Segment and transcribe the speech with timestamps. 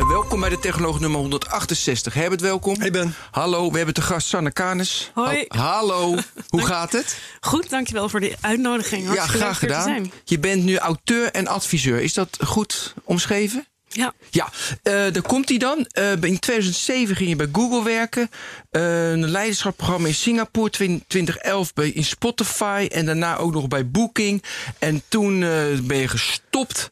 [0.00, 2.14] Uh, welkom bij de Technoloog nummer 168.
[2.14, 2.80] Herbert, welkom.
[2.80, 3.14] Hey Ben.
[3.30, 5.10] Hallo, we hebben te gast Sanne Kanis.
[5.14, 5.44] Hoi.
[5.48, 6.16] Ha hallo,
[6.48, 7.18] hoe gaat het?
[7.40, 9.14] Goed, dankjewel voor de uitnodiging.
[9.14, 10.12] Ja, graag gedaan.
[10.24, 12.00] Je bent nu auteur en adviseur.
[12.00, 13.66] Is dat goed omschreven?
[13.88, 14.12] Ja.
[14.30, 14.48] Ja,
[14.82, 15.86] uh, daar komt hij dan.
[15.98, 18.30] Uh, in 2007 ging je bij Google werken.
[18.70, 20.70] Uh, een leiderschapsprogramma in Singapore.
[21.06, 22.88] 2011 bij, in Spotify.
[22.92, 24.42] En daarna ook nog bij Booking.
[24.78, 25.40] En toen
[25.86, 26.90] ben je gestopt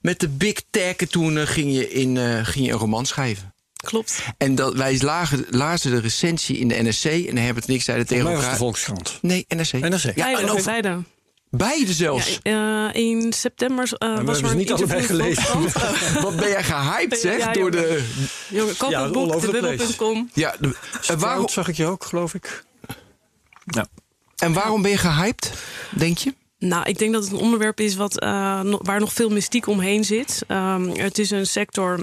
[0.00, 0.96] met de big tech.
[0.96, 3.52] En toen ging, je in, ging je een roman schrijven.
[3.84, 4.22] Klopt.
[4.38, 7.26] En dat, wij lagen, lazen de recensie in de NRC.
[7.26, 8.42] En Herbert en ik zeiden tegen elkaar...
[8.42, 9.18] was de Volkskrant.
[9.22, 9.72] Nee, NRC.
[9.72, 10.16] NRC.
[10.16, 10.64] Ja, en over...
[10.64, 11.02] beide.
[11.50, 12.38] Beide zelfs?
[12.42, 15.62] Ja, uh, in september uh, was er een niet allebei gelezen.
[16.22, 17.38] Wat ben jij gehyped, zeg?
[17.38, 18.04] Ja, door de...
[18.48, 22.34] Jongen, koop ja, een boek, de Ja, de, en waarom zag ik je ook, geloof
[22.34, 22.64] ik.
[23.64, 23.86] Ja.
[24.36, 25.52] En waarom ben je gehyped,
[25.90, 26.34] denk je?
[26.58, 30.04] Nou, ik denk dat het een onderwerp is wat, uh, waar nog veel mystiek omheen
[30.04, 30.44] zit.
[30.48, 32.00] Um, het is een sector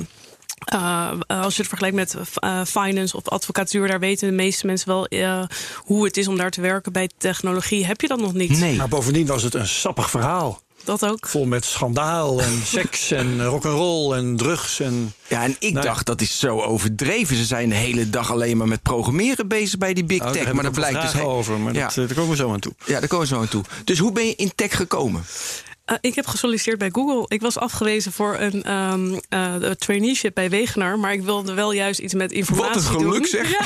[0.73, 4.87] uh, als je het vergelijkt met uh, finance of advocatuur, daar weten de meeste mensen
[4.87, 5.43] wel uh,
[5.77, 6.91] hoe het is om daar te werken.
[6.91, 8.59] Bij technologie heb je dat nog niet.
[8.59, 8.75] Nee.
[8.75, 10.61] Maar bovendien was het een sappig verhaal.
[10.85, 11.27] Dat ook.
[11.27, 14.79] Vol met schandaal en seks en rock'n'roll en drugs.
[14.79, 17.35] En, ja, en ik nou, dacht dat is zo overdreven.
[17.35, 20.53] Ze zijn de hele dag alleen maar met programmeren bezig bij die big nou, tech.
[20.53, 21.21] Maar dat blijkt dus.
[21.21, 21.85] over, maar ja.
[21.85, 22.73] dat, daar komen we zo aan toe.
[22.85, 23.63] Ja, daar komen we zo aan toe.
[23.83, 25.23] Dus hoe ben je in tech gekomen?
[25.91, 27.25] Uh, ik heb gesolliciteerd bij Google.
[27.27, 30.99] Ik was afgewezen voor een um, uh, traineeship bij Wegener.
[30.99, 33.25] Maar ik wilde wel juist iets met informatie Wat een geluk doen.
[33.25, 33.49] zeg.
[33.51, 33.65] Ja.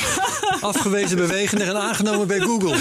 [0.68, 2.76] Afgewezen bij Wegener en aangenomen bij Google.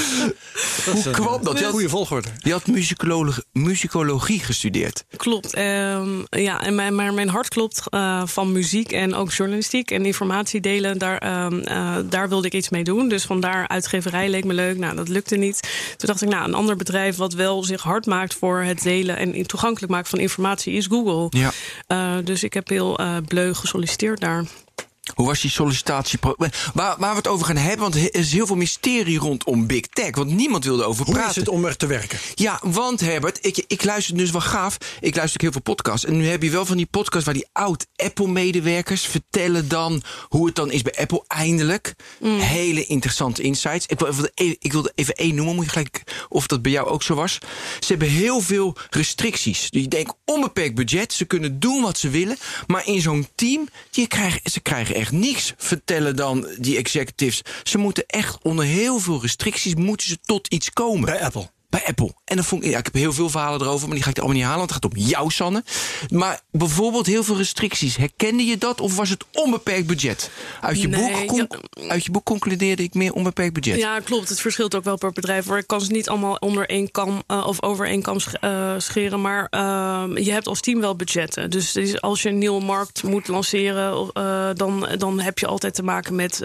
[0.85, 1.61] Dat Hoe kwam dat?
[1.61, 2.27] Een goede volgorde.
[2.37, 5.05] Je had muzikologie, muzikologie gestudeerd.
[5.17, 5.57] Klopt.
[5.57, 10.05] Um, ja, en mijn, maar mijn hart klopt uh, van muziek en ook journalistiek en
[10.05, 10.97] informatie delen.
[10.97, 11.63] Daar, um,
[12.09, 13.09] daar wilde ik iets mee doen.
[13.09, 14.77] Dus vandaar uitgeverij leek me leuk.
[14.77, 15.59] Nou, dat lukte niet.
[15.97, 19.17] Toen dacht ik, nou, een ander bedrijf wat wel zich hard maakt voor het delen
[19.17, 21.39] en toegankelijk maken van informatie is Google.
[21.39, 21.51] Ja.
[21.87, 24.45] Uh, dus ik heb heel uh, bleu gesolliciteerd daar.
[25.15, 26.19] Hoe was die sollicitatie?
[26.73, 29.87] Waar, waar we het over gaan hebben, want er is heel veel mysterie rondom Big
[29.87, 30.15] Tech.
[30.15, 31.29] Want niemand wilde over Hoe praten.
[31.29, 32.19] is het om er te werken?
[32.35, 34.77] Ja, want Herbert, ik, ik luister dus wel gaaf.
[34.99, 36.05] Ik luister ook heel veel podcasts.
[36.05, 40.55] En nu heb je wel van die podcasts waar die oud-Apple-medewerkers vertellen dan hoe het
[40.55, 41.93] dan is bij Apple eindelijk.
[42.19, 42.39] Mm.
[42.39, 43.85] Hele interessante insights.
[43.85, 46.87] Ik wil, even, ik wilde even één noemen, moet je gelijk of dat bij jou
[46.87, 47.37] ook zo was.
[47.79, 49.69] Ze hebben heel veel restricties.
[49.69, 52.37] Dus je denkt onbeperkt budget, ze kunnen doen wat ze willen.
[52.67, 57.41] Maar in zo'n team, die krijgen, ze krijgen echt niks, vertellen dan die executives.
[57.63, 61.05] Ze moeten echt onder heel veel restricties moeten ze tot iets komen.
[61.05, 61.49] Bij Apple.
[61.69, 62.13] Bij Apple.
[62.25, 64.17] En dan vond ik, ja, ik heb heel veel verhalen erover, maar die ga ik
[64.17, 65.63] er allemaal niet halen, want het gaat om jou, Sanne.
[66.09, 67.95] Maar bijvoorbeeld heel veel restricties.
[67.95, 70.31] Herkende je dat of was het onbeperkt budget?
[70.61, 71.89] Uit je, nee, boek, ja.
[71.89, 73.77] uit je boek concludeerde ik meer onbeperkt budget.
[73.77, 74.29] Ja, klopt.
[74.29, 75.45] Het verschilt ook wel per bedrijf.
[75.45, 75.57] Hoor.
[75.57, 79.21] Ik kan ze niet allemaal onder één kam uh, of over één kam uh, scheren.
[79.21, 81.49] Maar uh, je hebt als team wel budgetten.
[81.49, 85.83] Dus als je een nieuwe markt moet lanceren, uh, dan, dan heb je altijd te
[85.83, 86.41] maken met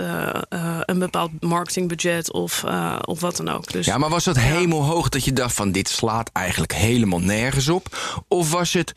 [0.85, 2.65] een bepaald marketingbudget of,
[3.05, 3.73] of wat dan ook.
[3.73, 7.69] Dus, ja, maar was dat hemelhoog dat je dacht van dit slaat eigenlijk helemaal nergens
[7.69, 7.97] op?
[8.29, 8.93] Of was het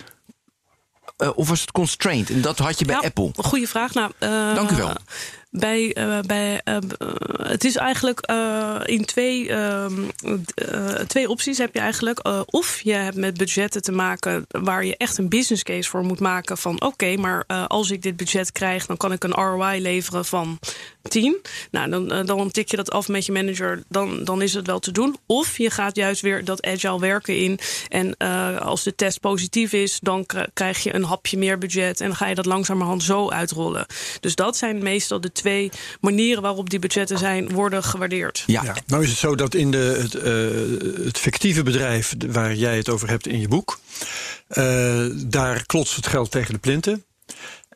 [1.17, 2.29] uh, of was het constraint?
[2.29, 3.31] En dat had je bij ja, Apple.
[3.35, 3.93] Goeie vraag.
[3.93, 4.95] Nou, uh, Dank u wel.
[5.49, 6.61] Bij, uh, bij,
[7.37, 8.19] het is eigenlijk
[8.85, 9.51] in twee,
[11.07, 12.27] twee opties heb je eigenlijk.
[12.45, 16.19] of je hebt met budgetten te maken waar je echt een business case voor moet
[16.19, 19.81] maken van oké, okay, maar als ik dit budget krijg, dan kan ik een ROI
[19.81, 20.59] leveren van
[21.07, 21.37] 10.
[21.71, 24.79] Nou, dan, dan tik je dat af met je manager, dan, dan is het wel
[24.79, 25.17] te doen.
[25.25, 27.59] Of je gaat juist weer dat agile werken in.
[27.87, 28.17] En
[28.59, 32.27] als de test positief is, dan krijg je een hapje meer budget en dan ga
[32.27, 33.85] je dat langzamerhand zo uitrollen.
[34.19, 35.71] Dus dat zijn meestal de twee
[36.01, 38.43] manieren waarop die budgetten zijn worden gewaardeerd.
[38.45, 38.63] Ja.
[38.63, 38.75] ja.
[38.85, 42.89] Nou is het zo dat in de, het, uh, het fictieve bedrijf waar jij het
[42.89, 43.79] over hebt in je boek,
[44.49, 47.03] uh, daar klotst het geld tegen de plinten.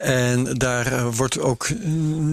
[0.02, 1.70] En daar uh, wordt ook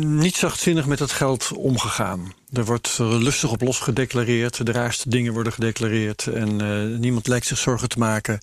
[0.00, 2.32] niet zachtzinnig met dat geld omgegaan.
[2.52, 4.66] Er wordt lustig op los gedeclareerd.
[4.66, 6.26] De raarste dingen worden gedeclareerd.
[6.26, 8.40] En uh, niemand lijkt zich zorgen te maken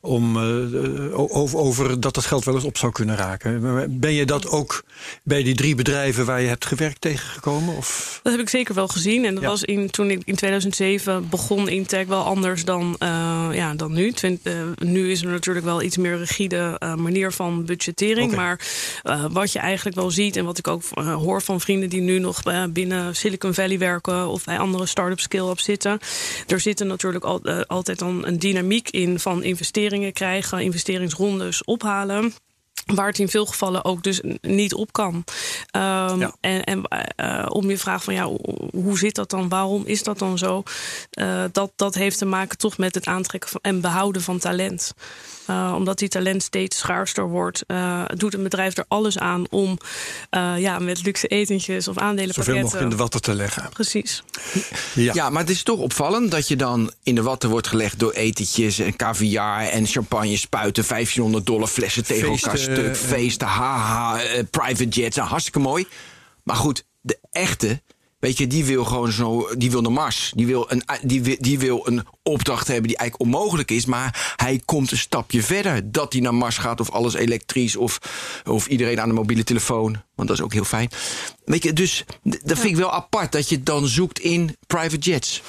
[0.00, 4.00] om, uh, over, over, dat het geld wel eens op zou kunnen raken.
[4.00, 4.84] Ben je dat ook
[5.22, 7.76] bij die drie bedrijven waar je hebt gewerkt tegengekomen?
[7.76, 8.20] Of?
[8.22, 9.24] Dat heb ik zeker wel gezien.
[9.24, 13.74] En dat was in, toen ik in 2007 begon Intech wel anders dan, uh, ja,
[13.74, 14.12] dan nu.
[14.12, 14.40] Twint,
[14.78, 18.32] nu is er natuurlijk wel iets meer rigide manier van budgettering.
[18.32, 18.44] Okay.
[18.44, 18.60] Maar
[19.30, 22.42] wat je eigenlijk wel ziet en wat ik ook hoor van vrienden die nu nog
[22.72, 25.98] binnen Silicon Valley werken of bij andere start-up skill-up zitten.
[26.46, 32.34] Er zit natuurlijk al, uh, altijd dan een dynamiek in van investeringen krijgen, investeringsrondes ophalen
[32.94, 35.14] waar het in veel gevallen ook dus niet op kan.
[35.14, 35.22] Um,
[35.72, 36.34] ja.
[36.40, 36.82] En, en
[37.16, 38.30] uh, om je vraag van ja,
[38.70, 39.48] hoe zit dat dan?
[39.48, 40.62] Waarom is dat dan zo?
[41.20, 44.94] Uh, dat, dat heeft te maken toch met het aantrekken van, en behouden van talent.
[45.50, 47.64] Uh, omdat die talent steeds schaarster wordt,
[48.14, 49.78] doet een bedrijf er alles aan om
[50.56, 52.44] ja, met luxe etentjes of aandelenpakketten...
[52.44, 53.68] Zoveel mogelijk in de watten te leggen.
[53.72, 54.22] Precies.
[54.94, 55.12] Ja.
[55.14, 58.12] ja, maar het is toch opvallend dat je dan in de watten wordt gelegd door
[58.12, 64.42] etentjes en caviar en champagne spuiten, 1500 dollar flessen tegen elkaar stuk, feesten, haha, uh,
[64.50, 65.86] private jets, nou, hartstikke mooi.
[66.42, 67.82] Maar goed, de echte,
[68.18, 70.32] weet je, die wil gewoon zo, die wil naar Mars.
[70.34, 74.34] Die wil een, die, wil, die wil een opdracht hebben die eigenlijk onmogelijk is, maar
[74.36, 75.92] hij komt een stapje verder.
[75.92, 77.98] Dat hij naar Mars gaat of alles elektrisch of,
[78.44, 80.02] of iedereen aan de mobiele telefoon.
[80.14, 80.90] Want dat is ook heel fijn.
[81.44, 84.98] Weet je, dus dat vind ik wel apart dat je het dan zoekt in private
[84.98, 85.42] jets.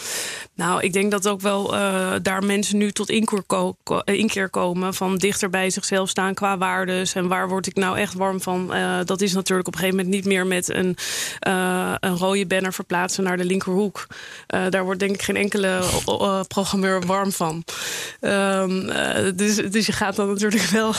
[0.58, 3.76] Nou, ik denk dat ook wel uh, daar mensen nu tot inkeer, ko
[4.06, 4.94] inkeer, komen.
[4.94, 7.14] Van dichter bij zichzelf staan qua waardes.
[7.14, 8.76] En waar word ik nou echt warm van?
[8.76, 10.98] Uh, dat is natuurlijk op een gegeven moment niet meer met een,
[11.48, 14.08] uh, een rode banner verplaatsen naar de linkerhoek.
[14.48, 15.84] daar wordt denk ik geen enkele
[16.68, 17.64] programmeur warm van.
[18.22, 18.86] Um,
[19.36, 20.94] dus, dus je gaat dan natuurlijk wel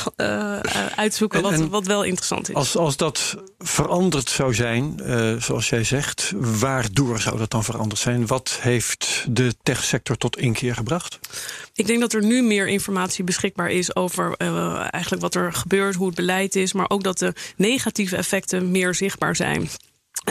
[0.96, 2.54] uitzoeken wat, en wat wel interessant is.
[2.54, 5.00] Als, als dat veranderd zou zijn,
[5.38, 8.26] zoals jij zegt, waardoor zou dat dan veranderd zijn?
[8.26, 11.18] Wat heeft de de techsector tot inkeer gebracht?
[11.74, 15.94] Ik denk dat er nu meer informatie beschikbaar is over uh, eigenlijk wat er gebeurt,
[15.94, 19.68] hoe het beleid is, maar ook dat de negatieve effecten meer zichtbaar zijn.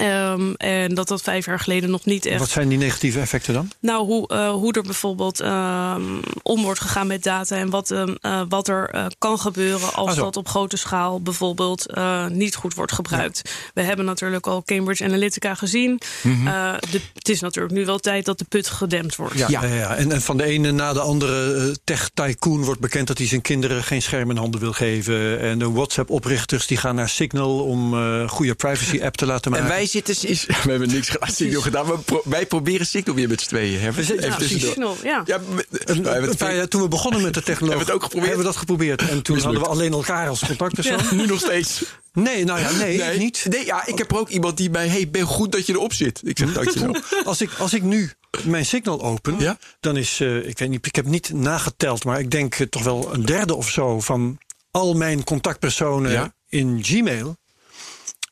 [0.03, 2.39] Um, en dat dat vijf jaar geleden nog niet echt.
[2.39, 3.71] Wat zijn die negatieve effecten dan?
[3.79, 8.17] Nou, hoe, uh, hoe er bijvoorbeeld um, om wordt gegaan met data en wat, um,
[8.21, 11.85] uh, wat er uh, kan gebeuren als ah, dat op grote schaal bijvoorbeeld
[12.29, 13.41] niet goed wordt gebruikt.
[13.43, 13.51] Ja.
[13.73, 16.01] We hebben natuurlijk al Cambridge Analytica gezien.
[16.21, 16.45] Mm -hmm.
[16.91, 19.37] de, het is natuurlijk nu wel tijd dat de put gedempt wordt.
[19.37, 19.63] Ja, ja.
[19.65, 23.41] ja en, en, van de ene na de andere tech-tycoon wordt bekend dat hij zijn
[23.41, 25.39] kinderen geen scherm in handen wil geven.
[25.39, 27.95] En de WhatsApp-oprichters die gaan naar Signal om
[28.27, 30.29] goede privacy-app te laten maken wij zitten...
[30.29, 32.03] Is, we hebben niks Signal gedaan.
[32.03, 33.79] Pro, wij proberen Signal weer met z'n tweeën.
[33.79, 35.21] Hebben we, ja, Signal, ja.
[35.25, 35.39] ja
[35.85, 37.77] een, een toen we begonnen met de technologie...
[37.85, 38.27] hebben we het ook geprobeerd?
[38.27, 39.09] Hebben we dat geprobeerd.
[39.09, 40.97] En toen hadden we alleen elkaar als contactpersoon.
[40.97, 41.13] Ja.
[41.21, 41.83] Nu nog steeds.
[42.13, 43.45] Nee, nou ja, nee, nee, niet.
[43.49, 44.87] Nee, ja, ik heb er ook iemand die mij...
[44.87, 46.21] hey, ben goed dat je erop zit.
[46.23, 46.95] Ik zeg dankjewel.
[47.23, 48.11] als, ik, als ik nu
[48.43, 49.57] mijn Signal open, ja?
[49.79, 50.19] dan is...
[50.19, 52.03] Uh, ik weet niet, ik heb niet nageteld...
[52.03, 53.99] maar ik denk uh, toch wel een derde of zo...
[53.99, 54.37] van
[54.71, 56.33] al mijn contactpersonen ja?
[56.49, 57.37] in Gmail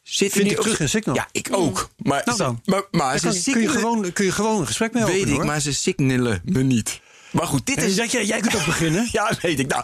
[0.07, 1.15] Zit Vind ik terug in Signal?
[1.15, 1.89] Ja, ik ook.
[1.97, 2.61] Maar, nou dan.
[2.65, 5.45] maar, maar kun, je gewoon, kun je gewoon een gesprek mee Weet openen, ik, hoor.
[5.45, 6.99] maar ze signalen me niet.
[7.31, 7.95] Maar goed, dit is...
[7.95, 9.09] Dat jij, jij kunt ook beginnen.
[9.11, 9.67] ja, weet ik.
[9.67, 9.83] Nou,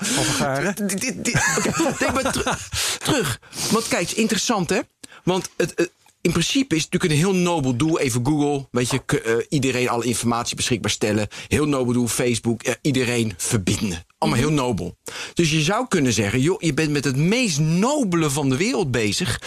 [0.63, 1.93] dit, dit, dit, okay.
[1.99, 2.69] Denk maar ter
[3.05, 3.39] terug.
[3.71, 4.79] Want kijk, het is interessant, hè?
[5.23, 5.91] Want het,
[6.21, 7.99] in principe is het natuurlijk een heel nobel doel.
[7.99, 11.27] Even Google, weet je, uh, iedereen alle informatie beschikbaar stellen.
[11.47, 14.05] Heel nobel doel, Facebook, uh, iedereen verbinden.
[14.17, 14.97] Allemaal heel nobel.
[15.33, 18.91] Dus je zou kunnen zeggen, joh, je bent met het meest nobele van de wereld
[18.91, 19.39] bezig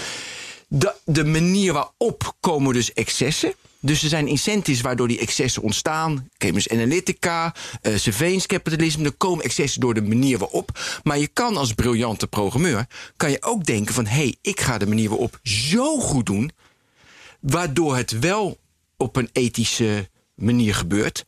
[0.79, 3.55] de, de manier waarop komen dus excessen.
[3.81, 6.29] Dus er zijn incentives waardoor die excessen ontstaan.
[6.38, 9.05] Cambridge Analytica, uh, surveillance capitalism.
[9.05, 10.79] Er komen excessen door de manier waarop.
[11.03, 12.87] Maar je kan als briljante programmeur...
[13.17, 14.06] kan je ook denken van...
[14.06, 16.51] hé, hey, ik ga de manier waarop zo goed doen...
[17.41, 18.58] waardoor het wel
[18.96, 21.25] op een ethische manier gebeurt.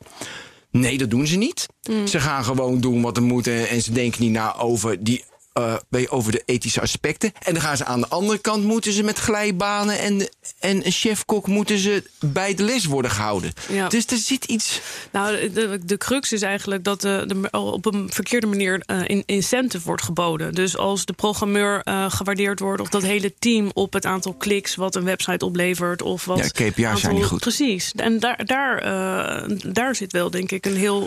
[0.71, 1.67] Nee, dat doen ze niet.
[1.91, 2.07] Mm.
[2.07, 3.47] Ze gaan gewoon doen wat er moet...
[3.47, 5.25] en ze denken niet na over die
[5.59, 7.33] uh, over de ethische aspecten.
[7.43, 10.29] En dan gaan ze aan de andere kant moeten ze met glijbanen en,
[10.61, 13.53] en een chefkok moeten ze bij de les worden gehouden.
[13.69, 13.89] Ja.
[13.89, 14.81] Dus er zit iets.
[15.11, 19.23] Nou, de, de crux is eigenlijk dat de, de op een verkeerde manier uh, in,
[19.27, 20.55] incentive wordt geboden.
[20.55, 24.75] Dus als de programmeur uh, gewaardeerd wordt of dat hele team op het aantal kliks
[24.75, 26.39] wat een website oplevert of wat.
[26.39, 27.41] Ja, KPI's aantal, zijn niet goed.
[27.41, 27.93] Precies.
[27.97, 28.83] En daar, daar,
[29.73, 31.01] daar zit wel denk ik een heel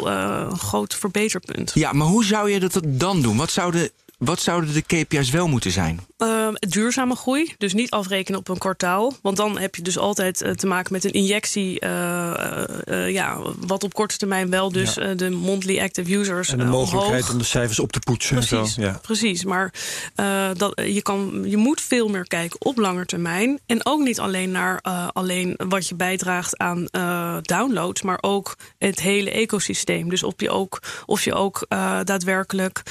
[0.57, 1.71] groot verbeterpunt.
[1.73, 3.37] Ja, maar hoe zou je dat dan doen?
[3.37, 5.99] Wat zouden wat zouden de KPI's wel moeten zijn?
[6.17, 7.53] Uh, duurzame groei.
[7.57, 9.13] Dus niet afrekenen op een kwartaal.
[9.21, 11.79] Want dan heb je dus altijd eh, te maken met een injectie.
[11.79, 15.13] eh, eh, ja, wat op korte termijn wel dus Ja.
[15.13, 17.31] de monthly active users En de mogelijkheid omhoog.
[17.31, 18.37] om de cijfers op te poetsen.
[18.37, 18.81] en Precies, Zo.
[18.81, 18.99] Ja.
[19.01, 19.43] precies.
[19.43, 19.73] Maar
[20.15, 23.59] eh, dat, je, kan, je moet veel meer kijken op lange termijn.
[23.65, 28.55] En ook niet alleen naar eh, alleen wat je bijdraagt aan eh, downloads, maar ook
[28.77, 30.09] het hele ecosysteem.
[30.09, 32.81] Dus of je ook, of je ook eh, daadwerkelijk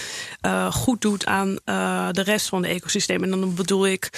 [0.40, 3.22] eh, goed doet aan eh, de rest van het ecosysteem.
[3.22, 4.10] En dan bedoel ik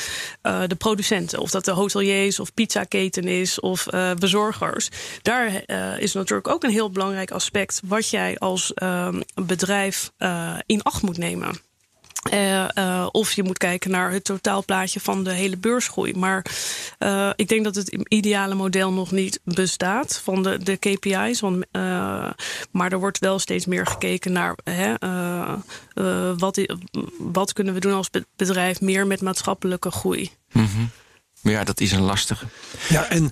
[0.42, 4.88] eh, de producenten, of dat de hoteliers of pizzaketen is of eh, bezorgers.
[5.22, 5.62] Daar
[5.98, 10.12] is natuurlijk ook een heel belangrijk aspect wat jij als ehm, bedrijf
[10.66, 11.69] in acht moet nemen.
[12.20, 16.14] Eh, eh, of je moet kijken naar het totaalplaatje van de hele beursgroei.
[16.14, 16.46] Maar
[16.98, 21.40] eh, ik denk dat het ideale model nog niet bestaat van de, de KPI's.
[21.40, 21.64] Want,
[22.70, 24.94] maar er wordt wel steeds meer gekeken naar hè,
[26.36, 26.60] wat,
[27.18, 30.30] wat kunnen we doen als be- bedrijf meer met maatschappelijke groei.
[30.52, 30.64] Maar
[31.42, 32.46] ja, dat is een lastige.
[32.88, 33.30] Ja, en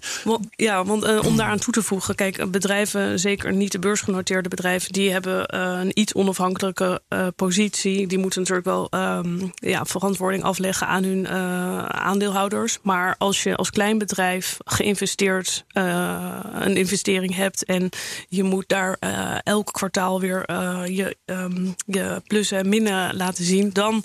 [0.50, 4.48] Ja, want eh, om daaraan toe te voegen, kijk, eh, bedrijven, zeker niet de beursgenoteerde
[4.48, 7.00] bedrijven, die hebben eh, een iets onafhankelijke
[7.36, 8.06] positie.
[8.06, 12.78] Die moeten natuurlijk wel ehm, ja, verantwoording afleggen aan hun eh, aandeelhouders.
[12.82, 17.88] Maar als je als klein bedrijf geïnvesteerd eh, een investering hebt en
[18.28, 23.44] je moet daar eh, elk kwartaal weer eh, je, ehm, je plussen en minnen laten
[23.44, 24.04] zien, dan,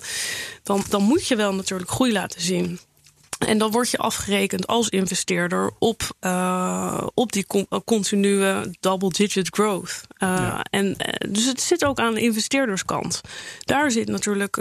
[0.62, 2.78] dan, dan moet je wel natuurlijk groei laten zien.
[3.44, 10.00] En dan word je afgerekend als investeerder op, eh, op die con- continue double-digit growth.
[10.16, 10.64] Eh, Ja.
[10.70, 13.20] en, eh, dus het zit ook aan de investeerderskant.
[13.64, 14.54] Daar zit natuurlijk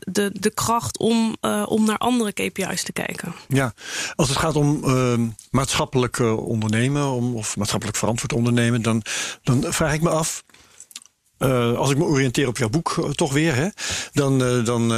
[0.00, 3.34] de, de kracht om, om naar andere KPI's te kijken.
[3.48, 3.72] Ja,
[4.14, 9.02] als het gaat om ehm, maatschappelijk ondernemen om, of maatschappelijk verantwoord ondernemen, dan,
[9.42, 10.44] dan vraag ik me af.
[11.76, 13.68] als ik me oriënteer op jouw boek, toch weer, hè,
[14.12, 14.92] dan, dan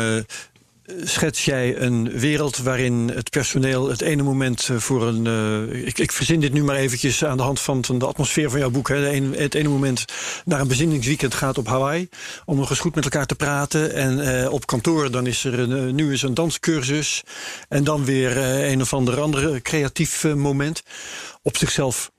[1.02, 5.26] schets jij een wereld waarin het personeel het ene moment eh, voor een.
[5.26, 8.58] eh, ik, ik verzin dit nu maar eventjes aan de hand van, de atmosfeer van
[8.58, 8.88] jouw boek.
[8.88, 8.96] Hè,
[9.36, 10.04] het ene moment
[10.44, 12.08] naar een bezinningsweekend gaat op Hawaii.
[12.44, 13.94] om nog eens goed met elkaar te praten.
[13.94, 17.22] En eh, op kantoor dan is er een, nu is een danscursus.
[17.68, 18.36] En dan weer
[18.70, 20.82] een of ander andere creatief moment.
[21.42, 22.10] Op zichzelf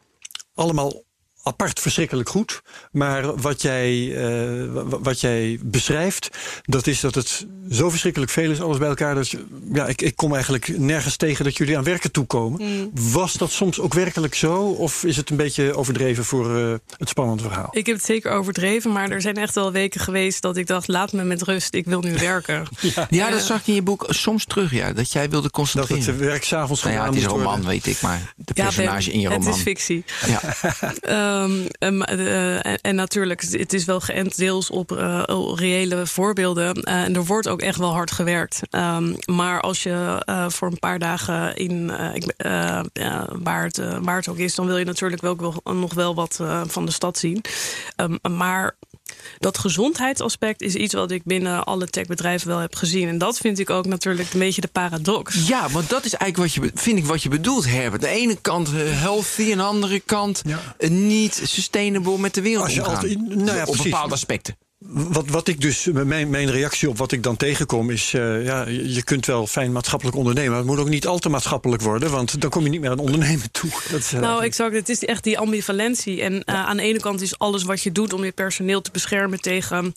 [0.54, 1.04] allemaal
[1.50, 2.62] apart verschrikkelijk goed.
[2.92, 6.30] Maar wat jij, eh, wa- wat jij beschrijft,
[6.64, 9.16] dat is dat het zo verschrikkelijk veel is, alles bij elkaar.
[9.16, 12.92] Dat je, ja, ik, ik kom eigenlijk nergens tegen dat jullie aan werken toekomen.
[12.94, 14.56] Was dat soms ook werkelijk zo?
[14.64, 17.68] Of is het een beetje overdreven voor eh, het spannende verhaal?
[17.72, 20.88] Ik heb het zeker overdreven, maar er zijn echt wel weken geweest dat ik dacht:
[20.88, 22.68] laat me met rust, ik wil nu werken.
[23.10, 24.94] Ja, dat zag ik in je boek soms terug, ja.
[24.94, 26.06] Dat jij wilde Dat concentreren.
[26.06, 27.70] het werk s'avonds nou ja, gedaan het is een roman, worden.
[27.70, 29.54] weet ik, maar de Ja, personage Ben, in je Het roman.
[29.58, 30.04] is fictie.
[30.28, 30.42] Ja.
[31.40, 35.24] Ehm, ehm, eh, en, natuurlijk, het is wel geënt deels op eh,
[35.56, 36.74] reële voorbeelden.
[36.74, 38.62] Eh, en er wordt ook echt wel hard gewerkt.
[38.70, 41.92] Ehm, maar als je voor een paar dagen in
[43.44, 46.40] waar, het, waar het ook is, dan wil je natuurlijk wel, wel- nog wel wat
[46.68, 47.42] van de stad zien.
[48.30, 48.76] Maar
[49.38, 53.08] dat gezondheidsaspect is iets wat ik binnen alle techbedrijven wel heb gezien.
[53.08, 55.48] En dat vind ik ook natuurlijk een beetje de paradox.
[55.48, 58.02] Ja, want dat is eigenlijk wat je, vind ik wat je bedoelt, Herbert.
[58.02, 60.60] De ene kant eh, healthy, aan de andere kant Ja.
[60.78, 62.96] eh, niet sustainable met de wereld Als je omgaan.
[62.96, 63.84] altijd- nou ja, op precies.
[63.84, 64.58] bepaalde aspecten.
[64.88, 68.68] Wat, wat ik dus, mijn, mijn reactie op wat ik dan tegenkom is, eh, ja,
[68.68, 72.12] je kunt wel fijn maatschappelijk ondernemen, maar het moet ook niet al te maatschappelijk worden,
[72.12, 73.70] want dan kom je niet meer aan ondernemen toe.
[73.92, 74.76] Dat is, eh, Nou, exact.
[74.76, 76.22] Het is echt die ambivalentie.
[76.22, 78.92] En eh, aan de ene kant is alles wat je doet om je personeel te
[78.92, 79.94] beschermen tegen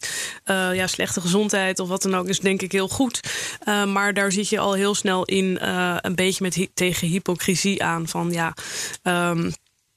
[0.72, 3.20] ja, slechte gezondheid of wat dan ook, is denk ik heel goed.
[3.86, 5.58] Maar daar zit je al heel snel in
[6.00, 8.08] een beetje met hy- tegen hypocrisie aan.
[8.08, 8.54] Van ja.
[9.02, 9.50] ehm,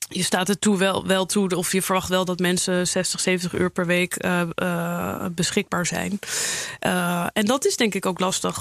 [0.07, 3.53] je staat er toe wel, wel toe, of je verwacht wel dat mensen 60, 70
[3.53, 6.19] uur per week eh, eh, beschikbaar zijn.
[6.79, 8.59] Eh, en dat is denk ik ook lastig.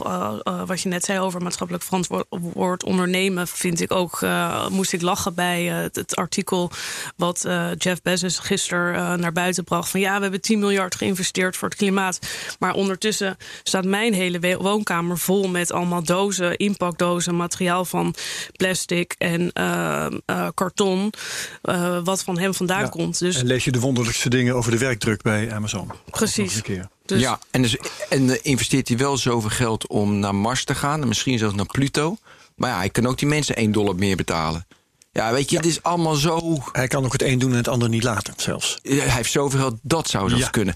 [0.67, 4.27] wat je net zei over maatschappelijk verantwoord ondernemen, vind ik ook.
[4.71, 6.71] moest ik lachen bij het, artikel
[7.17, 7.49] wat
[7.79, 9.89] Jeff Bezos gisteren naar buiten bracht.
[9.91, 12.19] Van ja, we hebben 10 miljard geïnvesteerd voor het klimaat.
[12.59, 18.15] Maar ondertussen staat mijn hele woonkamer vol met allemaal dozen, inpakdozen, materiaal van
[18.57, 19.53] plastic en
[20.55, 21.13] karton.
[21.62, 22.88] Eh, wat van hem vandaan Ja.
[22.88, 23.19] komt.
[23.19, 25.91] Dus En lees je de wonderlijkste dingen over de werkdruk bij Amazon.
[26.11, 26.61] Precies.
[27.07, 27.76] Dus Ja, en, dus,
[28.09, 31.03] en eh, investeert hij wel zoveel geld om naar Mars te gaan.
[31.03, 32.17] En misschien zelfs naar Pluto.
[32.57, 34.67] Maar ja, hij kan ook die mensen 1 dollar meer betalen.
[35.12, 36.62] Ja, weet je, het is allemaal zo...
[36.73, 38.79] Hij kan ook het een doen en het ander niet laten, zelfs.
[38.83, 40.50] Hij heeft zoveel geld, dat zou zelfs Ja.
[40.50, 40.75] kunnen.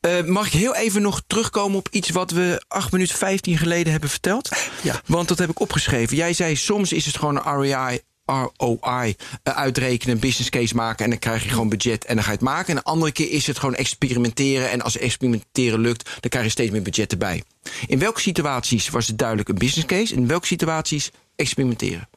[0.00, 3.92] Eh, mag ik heel even nog terugkomen op iets wat we 8 minuten 15 geleden
[3.92, 4.50] hebben verteld?
[4.82, 5.00] Ja.
[5.06, 6.16] Want dat heb ik opgeschreven.
[6.16, 11.10] Jij zei soms is het gewoon een ROI ROI eh, uitrekenen, business case maken en
[11.10, 12.68] dan krijg je gewoon budget en dan ga je het maken.
[12.68, 16.50] En de andere keer is het gewoon experimenteren en als experimenteren lukt, dan krijg je
[16.50, 17.42] steeds meer budget erbij.
[17.86, 22.08] In welke situaties was het duidelijk een business case in welke situaties experimenteren?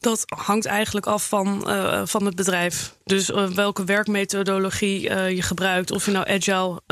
[0.00, 2.96] Dat hangt eigenlijk af van, uh, van het bedrijf.
[3.04, 5.90] Dus uh, welke werkmethodologie uh, je gebruikt.
[5.90, 6.82] Of je nou agile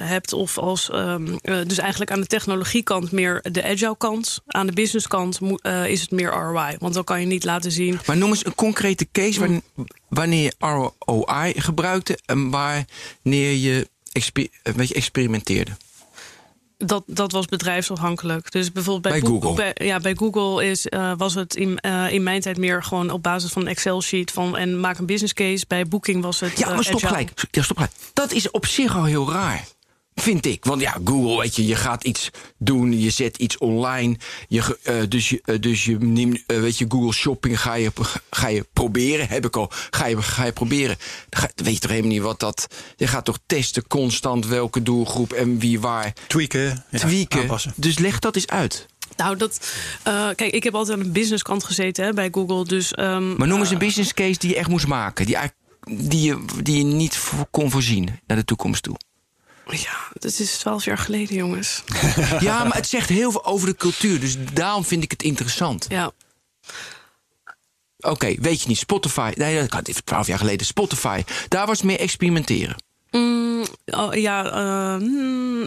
[0.00, 0.90] hebt of als.
[0.92, 4.40] Um, dus eigenlijk aan de technologiekant meer de agile kant.
[4.46, 5.40] Aan de businesskant
[5.86, 6.76] is het meer ROI.
[6.78, 8.00] Want dan kan je niet laten zien.
[8.06, 9.62] Maar noem eens een concrete case
[10.08, 10.54] wanneer je
[10.98, 15.70] ROI gebruikte en wanneer je exper beetje experimenteerde
[16.76, 18.50] dat, dat was bedrijfsafhankelijk.
[18.50, 19.54] Dus bijvoorbeeld bij, bij Google.
[19.54, 23.10] Bij, ja, bij Google is, uh, was het in, uh, in mijn tijd meer gewoon
[23.10, 25.64] op basis van een Excel-sheet van en maak een business case.
[25.68, 26.58] Bij Booking was het.
[26.58, 27.46] Ja, maar stop gelijk.
[27.50, 27.92] Ja, stop gelijk.
[28.12, 29.64] Dat is op zich al heel raar.
[30.20, 30.64] Vind ik.
[30.64, 34.16] Want ja, Google, weet je, je gaat iets doen, je zet iets online.
[34.48, 37.92] Je, uh, dus je, uh, dus je neemt, uh, weet je, Google Shopping ga je,
[38.30, 39.28] ga je proberen.
[39.28, 39.70] Heb ik al.
[39.90, 40.96] Ga je, ga je proberen.
[41.30, 42.66] Ga, weet je toch helemaal niet wat dat.
[42.96, 46.12] Je gaat toch testen constant welke doelgroep en wie waar.
[46.26, 46.84] Tweaken.
[46.90, 47.60] Tweaken.
[47.76, 48.86] Dus leg dat eens uit.
[49.16, 49.72] Nou, dat.
[50.08, 52.64] Uh, kijk, ik heb altijd aan de businesskant gezeten hè, bij Google.
[52.64, 55.26] Dus, um, maar noem eens een business case die je echt moest maken.
[55.26, 55.36] Die,
[55.80, 58.96] die, je, die je niet kon voorzien naar de toekomst toe.
[59.70, 61.82] Ja, dat is twaalf jaar geleden, jongens.
[62.40, 64.20] ja, maar het zegt heel veel over de cultuur.
[64.20, 65.86] Dus daarom vind ik het interessant.
[65.88, 66.12] Ja.
[67.96, 69.32] Oké, okay, weet je niet, Spotify.
[69.34, 70.66] Nee, dat kan even twaalf jaar geleden.
[70.66, 71.22] Spotify.
[71.48, 72.76] Daar was meer experimenteren.
[73.10, 75.06] Mm, oh, ja, uh,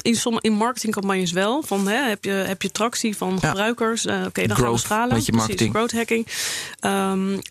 [0.01, 1.61] in, sommige, in marketingcampagnes wel.
[1.61, 3.47] Van, hè, heb, je, heb je tractie van ja.
[3.47, 4.05] gebruikers?
[4.05, 5.15] Uh, Oké, okay, dan growth, gaan we schalen.
[5.15, 5.71] Beetje marketing.
[5.71, 6.27] Precies, growth hacking.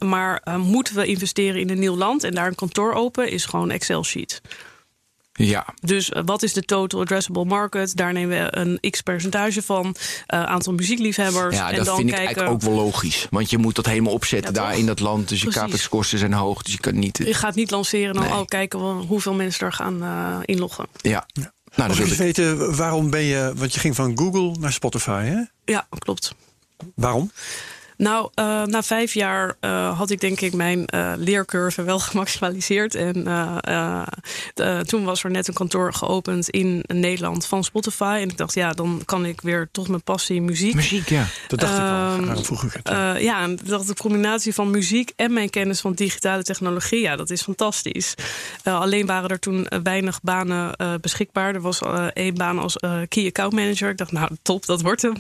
[0.00, 3.31] Um, maar uh, moeten we investeren in een nieuw land en daar een kantoor open,
[3.31, 4.40] is gewoon Excel-sheet.
[5.38, 5.66] Ja.
[5.80, 7.97] Dus uh, wat is de total addressable market?
[7.97, 9.87] Daar nemen we een x percentage van.
[9.87, 11.57] Uh, aantal muziekliefhebbers.
[11.57, 12.30] Ja, en dat dan vind kijken...
[12.30, 13.26] ik eigenlijk ook wel logisch.
[13.30, 14.80] Want je moet dat helemaal opzetten Ja, daar toch?
[14.80, 15.28] in dat land.
[15.28, 16.62] Dus je capex-kosten zijn hoog.
[16.62, 17.18] Dus je kan niet...
[17.18, 18.30] Je gaat niet lanceren en Nee.
[18.30, 20.87] al kijken wel hoeveel mensen er gaan uh, inloggen.
[21.00, 21.26] Ja.
[21.75, 22.07] Nou, Mag ik.
[22.12, 23.52] weten, waarom ben je...
[23.57, 25.40] Want je ging van Google naar Spotify, hè?
[25.64, 26.35] Ja, klopt.
[26.95, 27.30] Waarom?
[27.99, 32.95] Nou, uh, na vijf jaar uh, had ik denk ik mijn uh, leercurve wel gemaximaliseerd.
[32.95, 33.25] En
[34.55, 38.19] de, toen was er net een kantoor geopend in Nederland van Spotify.
[38.21, 40.75] En ik dacht, ja, dan kan ik weer toch mijn passie muziek.
[40.75, 41.26] Muziek, ja.
[41.49, 42.35] Dat dacht ik al.
[42.35, 42.88] Ehm, vroeg ik het.
[43.23, 47.31] Ja, en dat de combinatie van muziek en mijn kennis van digitale technologie, ja, dat
[47.31, 48.14] is fantastisch.
[48.62, 51.55] Alleen waren er toen weinig banen beschikbaar.
[51.55, 51.81] Er was
[52.12, 52.76] één baan als
[53.09, 53.90] key account manager.
[53.90, 55.17] Ik dacht, nou, top, dat wordt hem.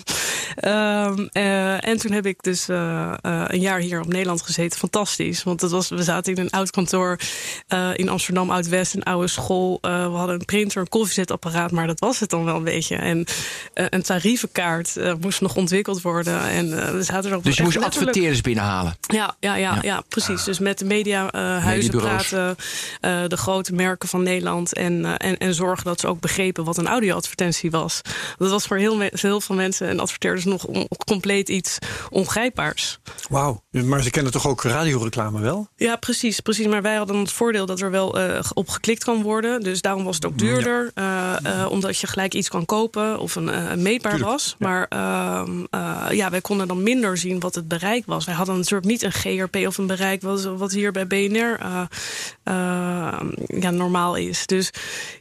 [0.64, 1.28] Um,
[1.78, 4.78] en toen heb ik dus een jaar hier op Nederland gezeten.
[4.78, 7.18] Fantastisch, want dat was, we zaten in een oud kantoor
[7.94, 9.78] in Amsterdam Oud-West, een oude school.
[9.80, 12.96] we hadden een printer, een koffiezetapparaat, maar dat was het dan wel een beetje.
[12.96, 13.26] En
[13.74, 16.48] een tarievenkaart moest nog ontwikkeld worden.
[16.48, 18.06] En we zaten er op Dus je moest letterlijk...
[18.08, 18.96] adverteerders binnenhalen.
[19.06, 19.78] Ja, ja, ja, ja.
[19.82, 20.44] ja precies.
[20.44, 22.56] Dus met de mediahuizen praten,
[23.28, 24.74] de grote merken van Nederland.
[24.74, 28.00] En, en, en zorgen dat ze ook begrepen wat een audioadvertentie was.
[28.38, 31.78] Dat was voor heel, heel veel mensen en adverteerders nog on, compleet iets
[33.28, 35.68] Wauw, maar ze kennen toch ook radioreclame wel?
[35.76, 36.66] Ja, precies, precies.
[36.66, 39.60] Maar wij hadden het voordeel dat er wel uh, op geklikt kan worden.
[39.60, 40.90] Dus daarom was het ook duurder.
[40.94, 41.40] Ja.
[41.44, 44.56] Uh, uh, omdat je gelijk iets kan kopen of een meetbaar Tuurlijk, was.
[44.58, 44.68] Ja.
[44.68, 44.86] Maar
[46.14, 48.24] ja, wij konden dan minder zien wat het bereik was.
[48.24, 51.58] Wij hadden natuurlijk niet een GRP of een bereik wat, wat hier bij BNR
[53.46, 54.46] ja, normaal is.
[54.46, 54.70] Dus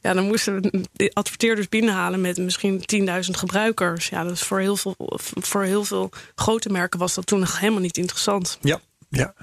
[0.02, 2.82] ja, dan moesten we de adverteerders binnenhalen met misschien
[3.26, 4.10] 10.000 gebruikers.
[4.10, 4.96] Ja, dat is voor heel, veel,
[5.34, 8.58] voor heel veel grote merken was dat toen nog helemaal niet interessant.
[8.62, 9.34] Ja, ja.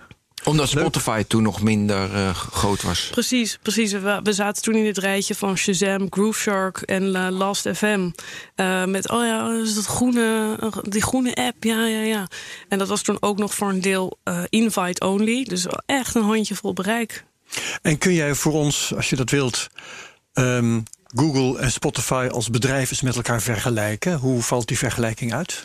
[0.44, 1.29] Omdat Spotify Leuk.
[1.29, 3.09] toen nog minder uh, groot was.
[3.11, 3.92] Precies, precies.
[3.92, 8.11] We, we, zaten toen in het rijtje van Shazam, Groove Shark en uh, Last FM.
[8.57, 12.29] Uh, met, oh ja, is dat groene, die groene app, ja, ja, ja.
[12.68, 15.44] En dat was toen ook nog voor een deel uh, invite only.
[15.44, 17.25] Dus echt een handjevol bereik.
[17.83, 19.68] En kun jij voor ons, als je dat wilt,
[20.33, 24.18] um, Google en Spotify als bedrijf eens met elkaar vergelijken?
[24.18, 25.62] Hoe valt die vergelijking uit?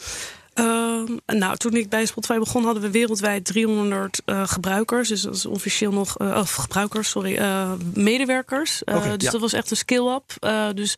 [0.60, 5.08] Uh, nou, toen ik bij Spotify begon, hadden we wereldwijd 300 uh, gebruikers.
[5.08, 8.82] Dus dat is officieel nog, uh, of gebruikers, sorry, uh, medewerkers.
[8.84, 9.32] Okay, dus ja.
[9.32, 10.48] dat was echt een skill-up.
[10.76, 10.96] dus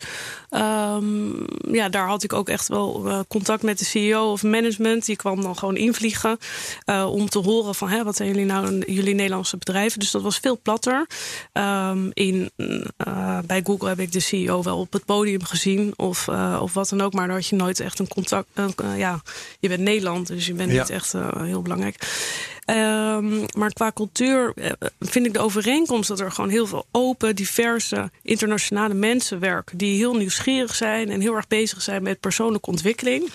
[0.49, 5.05] um, ja, daar had ik ook echt wel contact met de CEO of management.
[5.05, 6.37] Die kwam dan gewoon invliegen
[6.85, 9.99] om te horen van, hè, wat zijn jullie nou, jullie Nederlandse bedrijven?
[9.99, 11.07] Dus dat was veel platter.
[11.53, 12.51] Um, in,
[13.45, 16.27] bij Google heb ik de CEO wel op het podium gezien of,
[16.59, 18.47] of wat dan ook, maar daar had je nooit echt een contact,
[18.97, 19.21] ja
[19.59, 20.79] je bent Nederland, dus je bent Ja.
[20.79, 21.95] niet echt uh, heel belangrijk.
[22.65, 27.35] Um, maar qua cultuur uh, vind ik de overeenkomst dat er gewoon heel veel open,
[27.35, 29.77] diverse, internationale mensen werken.
[29.77, 33.29] Die heel nieuwsgierig zijn en heel erg bezig zijn met persoonlijke ontwikkeling.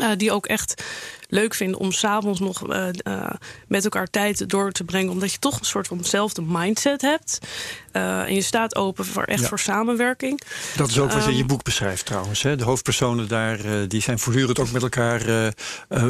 [0.00, 0.82] Uh, die ook echt
[1.28, 3.30] leuk vinden om s'avonds nog uh, uh,
[3.68, 5.12] met elkaar tijd door te brengen.
[5.12, 7.38] Omdat je toch een soort van dezelfde mindset hebt.
[7.92, 10.40] En je staat open voor echt voor samenwerking.
[10.76, 12.42] Dat is ook wat je in je Ehm, boek beschrijft trouwens.
[12.42, 12.56] Hè?
[12.56, 15.52] De hoofdpersonen daar die zijn voortdurend ook met elkaar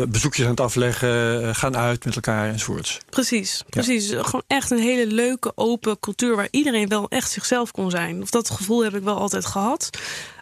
[0.08, 2.98] bezoekjes aan het afleggen, gaan uit met elkaar enzovoorts.
[3.10, 4.08] Precies, precies.
[4.10, 8.22] Gewoon echt een hele leuke, open cultuur waar iedereen wel echt zichzelf kon zijn.
[8.22, 9.90] Of dat gevoel heb ik wel altijd gehad.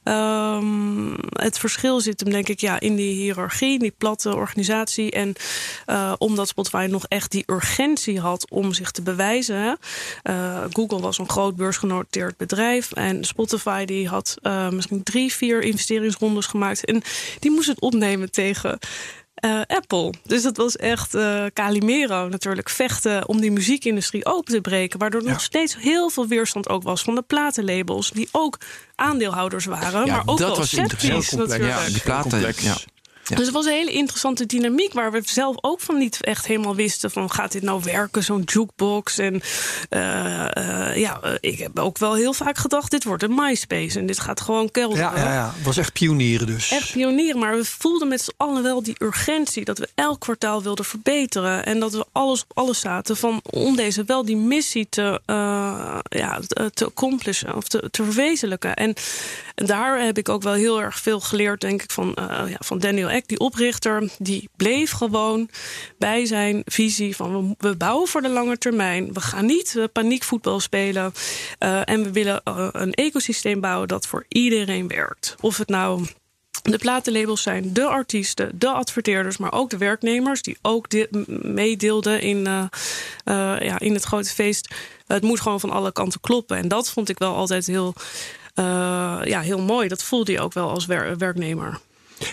[0.04, 5.10] Um, het verschil zit hem denk ik ja, in die hiërarchie, die platte organisatie.
[5.10, 5.34] En
[5.86, 9.78] uh, omdat Spotify nog echt die urgentie had om zich te bewijzen.
[10.22, 12.92] Uh, Google was een groot beursgenoteerd bedrijf.
[12.92, 16.84] En Spotify die had uh, misschien drie, vier investeringsrondes gemaakt.
[16.84, 17.02] En
[17.38, 18.78] die moest het opnemen tegen
[19.40, 20.12] uh, Apple.
[20.24, 24.98] Dus dat was echt uh, Calimero natuurlijk vechten om die muziekindustrie open te breken.
[24.98, 25.31] Waardoor ja.
[25.31, 28.11] nog steeds heel veel weerstand ook was van de platenlabels.
[28.11, 28.59] Die ook
[28.94, 30.07] aandeelhouders waren.
[30.07, 31.48] Ja, maar ook dat wel was interessant.
[31.48, 31.81] natuurlijk.
[31.81, 32.55] Ja, die platen.
[32.57, 32.76] Ja.
[33.30, 33.36] Ja.
[33.36, 36.74] Dus het was een hele interessante dynamiek waar we zelf ook van niet echt helemaal
[36.74, 39.18] wisten van gaat dit nou werken, zo'n jukebox.
[39.18, 39.34] En
[39.90, 44.06] uh, uh, ja, ik heb ook wel heel vaak gedacht, dit wordt een MySpace en
[44.06, 45.04] dit gaat gewoon kelderen.
[45.04, 45.52] Ja, ja, ja.
[45.54, 46.70] het was echt pionieren dus.
[46.70, 50.62] Echt pionieren, maar we voelden met z'n allen wel die urgentie dat we elk kwartaal
[50.62, 54.86] wilden verbeteren en dat we alles op alles zaten van om deze wel die missie
[54.88, 56.40] te, uh, ja,
[56.74, 58.74] te accomplishen of te, te verwezenlijken.
[58.74, 58.94] En,
[59.54, 62.12] en daar heb ik ook wel heel erg veel geleerd, denk ik, van,
[62.46, 65.48] ja, van Daniel Die oprichter, die bleef gewoon
[65.98, 69.12] bij zijn visie van we, we bouwen voor de lange termijn.
[69.12, 71.12] We gaan niet uh, paniekvoetbal spelen.
[71.59, 75.35] Uh, en we willen uh, een ecosysteem bouwen dat voor iedereen werkt.
[75.40, 76.06] Of het nou
[76.62, 80.87] de platenlabels zijn de artiesten, de adverteerders, maar ook de werknemers die ook
[81.42, 82.42] meedeelden in,
[83.24, 84.74] ja, in het grote feest.
[85.06, 86.56] Het moet gewoon van alle kanten kloppen.
[86.56, 87.94] En dat vond ik wel altijd heel,
[89.24, 89.88] ja, heel mooi.
[89.88, 91.80] Dat voelde je ook wel als wer werknemer.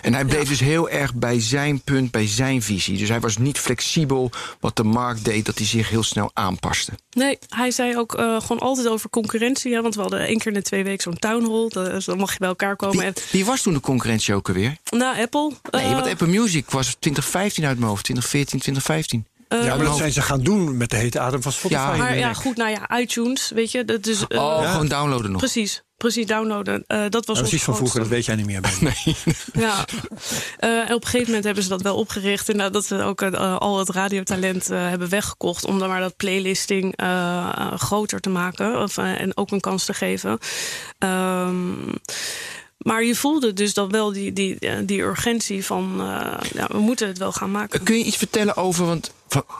[0.02, 0.48] En hij bleef ja.
[0.48, 2.98] dus heel erg bij zijn punt, bij zijn visie.
[2.98, 6.92] Dus hij was niet flexibel wat de markt deed, dat hij zich heel snel aanpaste.
[7.10, 9.70] Nee, hij zei ook uh, gewoon altijd over concurrentie.
[9.70, 11.92] Ja, want we hadden één keer in de twee weken zo'n town hall.
[11.92, 12.98] Dus dan mag je bij elkaar komen.
[12.98, 14.76] Wie, wie was toen de concurrentie ook alweer?
[14.90, 15.52] Nou, Apple.
[15.70, 18.04] Nee, uh, want Apple Music was 2015 uit mijn hoofd.
[18.04, 19.26] 2014, 2015.
[19.48, 21.80] Uh, ja, maar dat zijn ze gaan doen met de hete adem van Spotify.
[21.80, 23.84] Ja, maar ja, goed, nou ja, iTunes, weet je.
[23.84, 24.70] Dat is, uh, oh, ja.
[24.70, 25.40] gewoon downloaden nog.
[25.40, 26.84] Precies, precies, downloaden.
[26.88, 28.60] Uh, dat was dat is iets van vroeger, dat weet jij niet meer.
[28.60, 29.16] Bij nee.
[29.52, 29.84] ja,
[30.58, 32.48] en op een gegeven moment hebben ze dat wel opgericht.
[32.48, 35.64] En dat ze ook al het radiotalent hebben weggekocht.
[35.64, 36.94] Om dan maar dat playlisting
[37.76, 38.82] groter te maken.
[38.82, 40.38] Of, en ook een kans te geven.
[40.98, 42.00] Um,
[42.78, 47.08] maar je voelde dus dan wel die, die, die urgentie van uh, ja, we moeten
[47.08, 47.82] het wel gaan maken.
[47.82, 49.12] Kun je iets vertellen over, want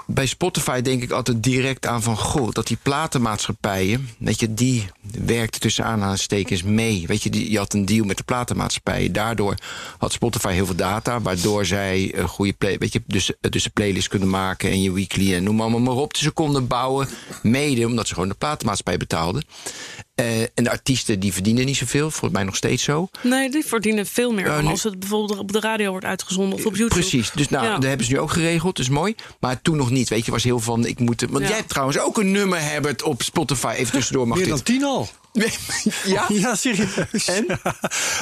[0.07, 4.87] bij Spotify denk ik altijd direct aan van goh, dat die platenmaatschappijen, weet je, die
[5.25, 7.05] werkten tussen aanhalingstekens mee.
[7.07, 9.13] Weet je, die, je had een deal met de platenmaatschappijen.
[9.13, 9.55] Daardoor
[9.99, 13.73] had Spotify heel veel data, waardoor zij een goede play, weet je, dus, dus een
[13.73, 16.13] playlist kunnen maken en je weekly en noem allemaal maar op.
[16.13, 17.09] Dus ze konden bouwen,
[17.43, 19.45] mede omdat ze gewoon de platenmaatschappij betaalden.
[20.21, 23.09] Uh, en de artiesten die verdienen niet zoveel, volgens mij nog steeds zo.
[23.23, 26.59] Nee, die verdienen veel meer uh, dan als het bijvoorbeeld op de radio wordt uitgezonden
[26.59, 27.01] of op YouTube.
[27.01, 27.75] Precies, dus nou, ja.
[27.75, 29.15] dat hebben ze nu ook geregeld, dus mooi.
[29.41, 31.21] Maar toen nog niet, weet je, was heel van, ik moet...
[31.21, 31.49] Want ja.
[31.49, 34.55] jij hebt trouwens ook een nummer, Herbert, op Spotify, even tussendoor mag Meer dit.
[34.55, 35.09] dan tien al.
[36.05, 36.25] ja?
[36.29, 37.27] ja, serieus.
[37.27, 37.47] En?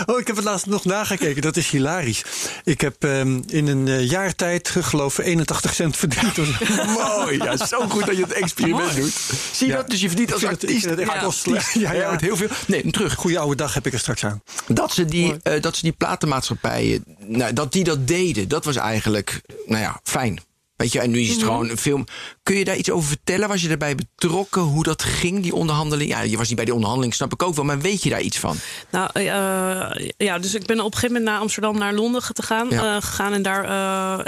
[0.06, 1.42] Oh, ik heb het laatst nog nagekeken.
[1.42, 2.24] Dat is hilarisch.
[2.64, 6.36] Ik heb um, in een uh, jaar tijd, geloof ik, 81 cent verdiend.
[6.98, 7.36] Mooi.
[7.36, 9.12] Ja, zo goed dat je het experiment doet.
[9.52, 9.78] Zie je ja.
[9.78, 9.90] dat?
[9.90, 10.84] Dus je verdient als artiest.
[10.84, 11.60] Het echt ja.
[11.72, 12.16] Ja, ja, ja.
[12.20, 12.48] heel veel.
[12.66, 13.14] Nee, terug.
[13.14, 14.42] Goeie oude dag heb ik er straks aan.
[14.66, 18.76] Dat ze die, uh, dat ze die platenmaatschappijen, nou, dat die dat deden, dat was
[18.76, 20.40] eigenlijk, nou ja, fijn.
[20.76, 21.46] Weet je, en nu is het -hmm.
[21.46, 22.04] gewoon een film.
[22.42, 23.48] Kun je daar iets over vertellen?
[23.48, 24.62] Was je erbij betrokken?
[24.62, 26.10] Hoe dat ging, die onderhandeling?
[26.10, 27.64] Ja, je was niet bij die onderhandeling, snap ik ook wel.
[27.64, 28.56] Maar weet je daar iets van?
[28.90, 32.42] Nou, uh, ja, dus ik ben op een gegeven moment naar Amsterdam, naar Londen te
[32.42, 32.96] gaan, ja.
[32.96, 33.32] uh, gegaan.
[33.32, 33.68] En daar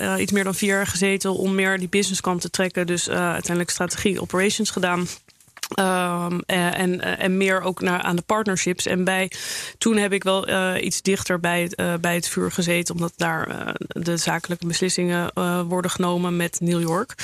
[0.00, 2.86] uh, iets meer dan vier jaar gezeten om meer die businesskant te trekken.
[2.86, 5.06] Dus uiteindelijk strategie, operations gedaan.
[5.76, 8.86] Um, en, en meer ook naar, aan de partnerships.
[8.86, 9.30] En bij,
[9.78, 13.74] toen heb ik wel uh, iets dichter bij het, bij het vuur gezeten, omdat daar
[13.88, 15.30] de zakelijke beslissingen
[15.68, 17.14] worden genomen met New York.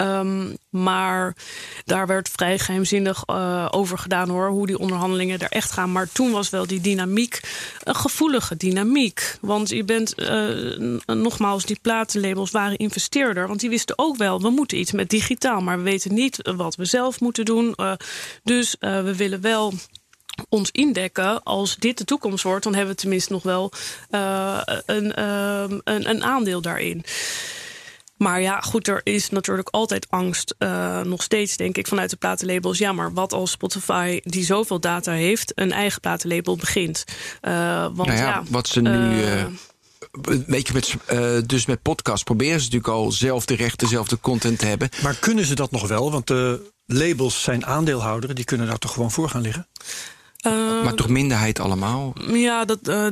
[0.00, 1.36] Um, maar
[1.84, 5.92] daar werd vrij geheimzinnig uh, over gedaan hoor, hoe die onderhandelingen er echt gaan.
[5.92, 7.40] Maar toen was wel die dynamiek
[7.82, 9.36] een gevoelige dynamiek.
[9.40, 13.48] Want je bent, uh, nogmaals, die platenlabels waren investeerder.
[13.48, 15.60] Want die wisten ook wel, we moeten iets met digitaal.
[15.60, 17.74] Maar we weten niet wat we zelf moeten doen.
[17.76, 17.92] Uh,
[18.42, 19.72] dus we willen wel
[20.48, 23.72] ons indekken als dit de toekomst wordt, dan hebben we tenminste nog wel
[24.86, 27.04] een, uh, een, een aandeel daarin.
[28.18, 30.54] Maar ja, goed, er is natuurlijk altijd angst.
[30.58, 32.78] Uh, nog steeds, denk ik, vanuit de platenlabels.
[32.78, 37.04] Ja, maar wat als Spotify, die zoveel data heeft, een eigen platenlabel begint?
[37.42, 39.24] Uh, want nou ja, ja, wat ze nu.
[39.24, 39.44] Uh,
[40.46, 44.20] weet je, met, eh, dus met podcast proberen ze natuurlijk al zelf de rechten, dezelfde
[44.20, 44.88] content te hebben.
[45.02, 46.10] Maar kunnen ze dat nog wel?
[46.10, 49.66] Want de labels zijn aandeelhouder, die kunnen daar toch gewoon voor gaan liggen?
[50.38, 52.12] Eh, maar toch minderheid allemaal?
[52.32, 53.06] Ja, dat, eh,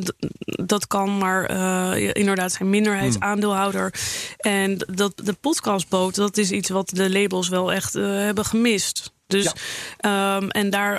[0.44, 3.94] dat kan, maar eh, inderdaad zijn minderheidsaandeelhouder.
[4.38, 9.14] En dat, de podcastboot, dat is iets wat de labels wel echt hebben gemist.
[9.26, 9.52] Dus,
[9.98, 10.98] ehm, en daar,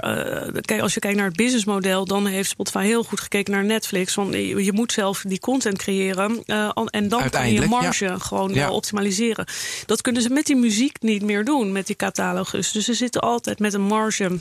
[0.61, 4.15] kijk, als je kijkt naar het businessmodel, dan heeft Spotify heel goed gekeken naar Netflix.
[4.15, 6.43] Want je, moet zelf die content creëren.
[6.85, 8.17] en dan kan je marge ja.
[8.17, 8.71] gewoon Ja.
[8.71, 9.45] optimaliseren.
[9.85, 12.71] Dat kunnen ze met die muziek niet meer doen, met die catalogus.
[12.71, 14.39] Dus ze zitten altijd met een marge.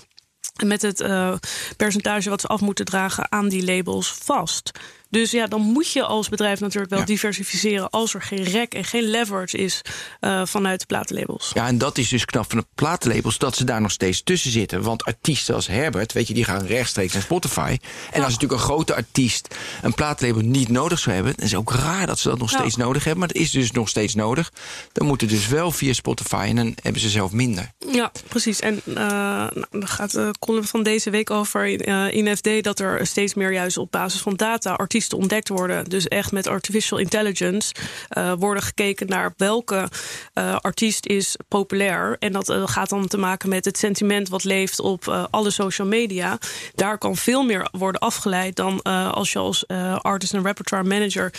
[0.64, 1.34] Met het eh,
[1.76, 4.70] percentage wat ze af moeten dragen aan die labels vast.
[5.10, 7.04] Dus ja, dan moet je als bedrijf natuurlijk wel Ja.
[7.06, 9.80] diversificeren als er geen rek en geen leverage is
[10.20, 11.50] eh, vanuit de platenlabels.
[11.54, 14.50] Ja, en dat is dus knap van de platenlabels dat ze daar nog steeds tussen
[14.50, 14.82] zitten.
[14.82, 17.76] Want artiesten als Herbert, weet je, die gaan rechtstreeks naar Spotify.
[18.12, 21.60] En als natuurlijk een grote artiest een platenlabel niet nodig zou hebben, dan is het
[21.60, 22.58] ook raar dat ze dat nog Ja.
[22.58, 23.18] steeds nodig hebben.
[23.20, 24.52] Maar het is dus nog steeds nodig.
[24.92, 27.70] Dan moet het dus wel via Spotify en dan hebben ze zelf minder.
[27.92, 28.60] Ja, precies.
[28.60, 33.06] En nou, dan gaat de column van deze week over eh, in FD dat er
[33.06, 35.84] steeds meer juist op basis van data artiesten ontdekt worden.
[35.84, 37.74] Dus echt met artificial intelligence
[38.08, 39.88] eh, worden gekeken naar welke
[40.32, 42.16] eh, artiest is populair.
[42.18, 45.86] En dat eh, gaat dan te maken met het sentiment wat leeft op alle social
[45.86, 46.38] media.
[46.74, 49.66] Daar kan veel meer worden afgeleid dan als je als
[50.00, 51.32] artist en repertoire manager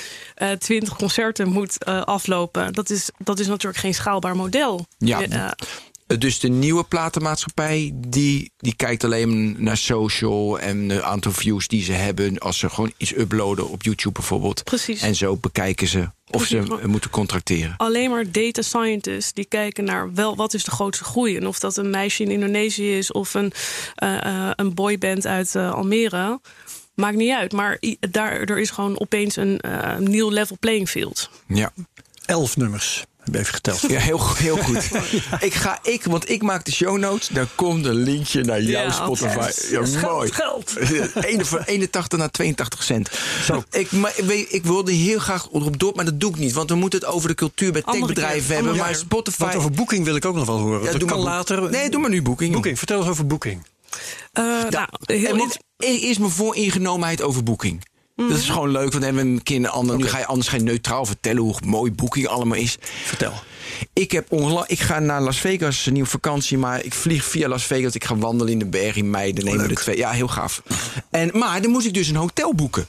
[0.59, 2.73] 20 concerten moet aflopen.
[2.73, 4.85] Dat is, dat is natuurlijk geen schaalbaar model.
[4.97, 5.55] Ja.
[6.07, 11.83] Dus de nieuwe platenmaatschappij, die, die kijkt alleen naar social en het aantal views die
[11.83, 12.37] ze hebben.
[12.37, 14.63] Als ze gewoon iets uploaden op YouTube bijvoorbeeld.
[14.63, 15.01] Precies.
[15.01, 16.67] En zo bekijken ze of Precies.
[16.81, 17.73] ze moeten contracteren.
[17.77, 21.37] alleen maar data scientists die kijken naar wel wat is de grootste groei.
[21.37, 23.51] En of dat een meisje in Indonesië is of een,
[23.95, 26.39] eh, eh, een boyband uit eh, Almere.
[26.95, 27.51] Maakt niet uit.
[27.51, 27.79] Maar
[28.11, 29.61] daar, er is gewoon opeens een
[29.99, 31.29] nieuw level playing field.
[31.47, 31.71] Ja.
[32.25, 33.81] Elf nummers, heb ik even geteld.
[33.81, 34.89] Ja, heel, heel goed.
[35.47, 37.27] ik ga, ik, want ik maak de show notes.
[37.27, 39.37] Daar komt een linkje naar jouw Ja, Spotify.
[39.45, 39.69] yes.
[39.69, 40.31] Ja, geld, mooi.
[40.31, 40.75] geld.
[41.65, 43.09] 81 naar 82 cent.
[43.43, 43.63] Zo.
[43.71, 46.53] Ik, maar, ik weet- ik wilde heel graag erop door, maar dat doe ik niet.
[46.53, 48.75] Want we moeten het over de cultuur bij Andere techbedrijven keer, hebben.
[48.75, 48.95] Maar.
[48.95, 49.43] Spotify.
[49.45, 50.83] Wat over boeking wil ik ook nog wel horen.
[50.83, 51.69] Ja, dat doe kan maar later.
[51.69, 52.53] Nee, doe maar nu boeking.
[52.53, 53.65] Boeking, vertel eens over boeking.
[54.33, 57.85] Eh, nou, heel en want, eerst mijn vooringenomenheid over boeking.
[58.17, 59.97] Dat is gewoon leuk, want dan hebben we een keer een ander.
[59.97, 62.77] Nu ga je anders je neutraal vertellen hoe mooi boeking allemaal is.
[63.05, 63.33] Vertel.
[63.93, 64.31] Ik, heb
[64.67, 66.57] ik ga naar Las Vegas, een nieuwe vakantie.
[66.57, 67.95] Maar ik vlieg via Las Vegas.
[67.95, 69.33] Ik ga wandelen in de berg in mei.
[69.33, 69.97] Dan nemen we de twee.
[69.97, 70.61] Ja, heel gaaf.
[71.09, 72.87] En, maar dan moest ik dus een hotel boeken.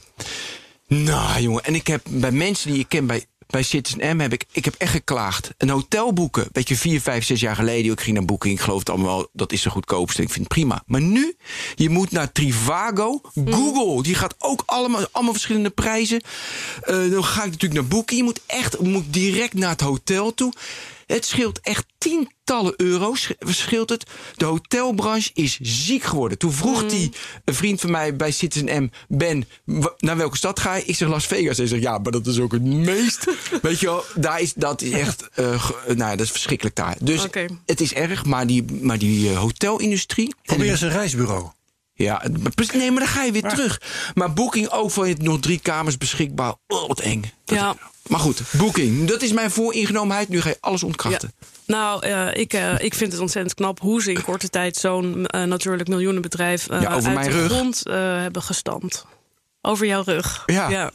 [0.87, 1.63] Nou, jongen.
[1.63, 4.19] En ik heb bij mensen die ik ken bij, bij Citizen M...
[4.19, 5.53] Heb ik, ik heb echt geklaagd.
[5.57, 6.47] Een hotel boeken.
[6.51, 7.91] Weet je, vier, vijf, zes jaar geleden...
[7.91, 8.53] Ik ging naar Booking.
[8.53, 9.29] Ik geloof het allemaal wel.
[9.33, 10.21] Dat is de goedkoopste.
[10.21, 10.83] Ik vind het prima.
[10.85, 11.35] Maar nu,
[11.75, 13.21] je moet naar Trivago.
[13.45, 16.21] Google, die gaat ook allemaal, allemaal verschillende prijzen.
[16.81, 18.19] Eh, dan ga ik natuurlijk naar Booking.
[18.19, 20.53] Je moet echt moet direct naar het hotel toe.
[21.13, 23.31] Het scheelt echt tientallen euro's.
[23.39, 24.03] Scheelt het.
[24.35, 26.37] De hotelbranche is ziek geworden.
[26.37, 27.11] Toen vroeg die
[27.45, 28.89] een vriend van mij bij Citizen M...
[29.07, 29.47] Ben,
[29.97, 30.83] naar welke stad ga je?
[30.85, 31.57] Ik zeg Las Vegas.
[31.57, 33.25] Hij zegt, ja, maar dat is ook het meest...
[33.61, 35.29] Weet je wel, daar is, dat is echt...
[35.33, 36.95] eh, ge- nou, ja, dat is verschrikkelijk daar.
[37.01, 37.21] Dus
[37.65, 40.35] het is erg, maar die, maar die eh, hotelindustrie...
[40.43, 41.49] Probeer eens een reisbureau.
[42.05, 42.23] Ja,
[42.73, 43.81] nee, maar dan ga je weer terug.
[44.13, 46.53] Maar Booking ook van je nog drie kamers beschikbaar.
[46.67, 47.21] Oh, wat eng.
[47.45, 47.75] Dat- Ja.
[48.07, 50.29] Maar goed, Booking, dat is mijn vooringenomenheid.
[50.29, 51.33] Nu ga je alles ontkrachten.
[51.65, 55.25] Nou, eh, ik, eh, ik vind het ontzettend knap hoe ze in korte tijd zo'n
[55.25, 57.51] eh, natuurlijk miljoenenbedrijf Ja, over uit mijn de rug.
[57.51, 59.05] grond hebben gestampt.
[59.61, 60.43] Over jouw rug.
[60.45, 60.91] Ja.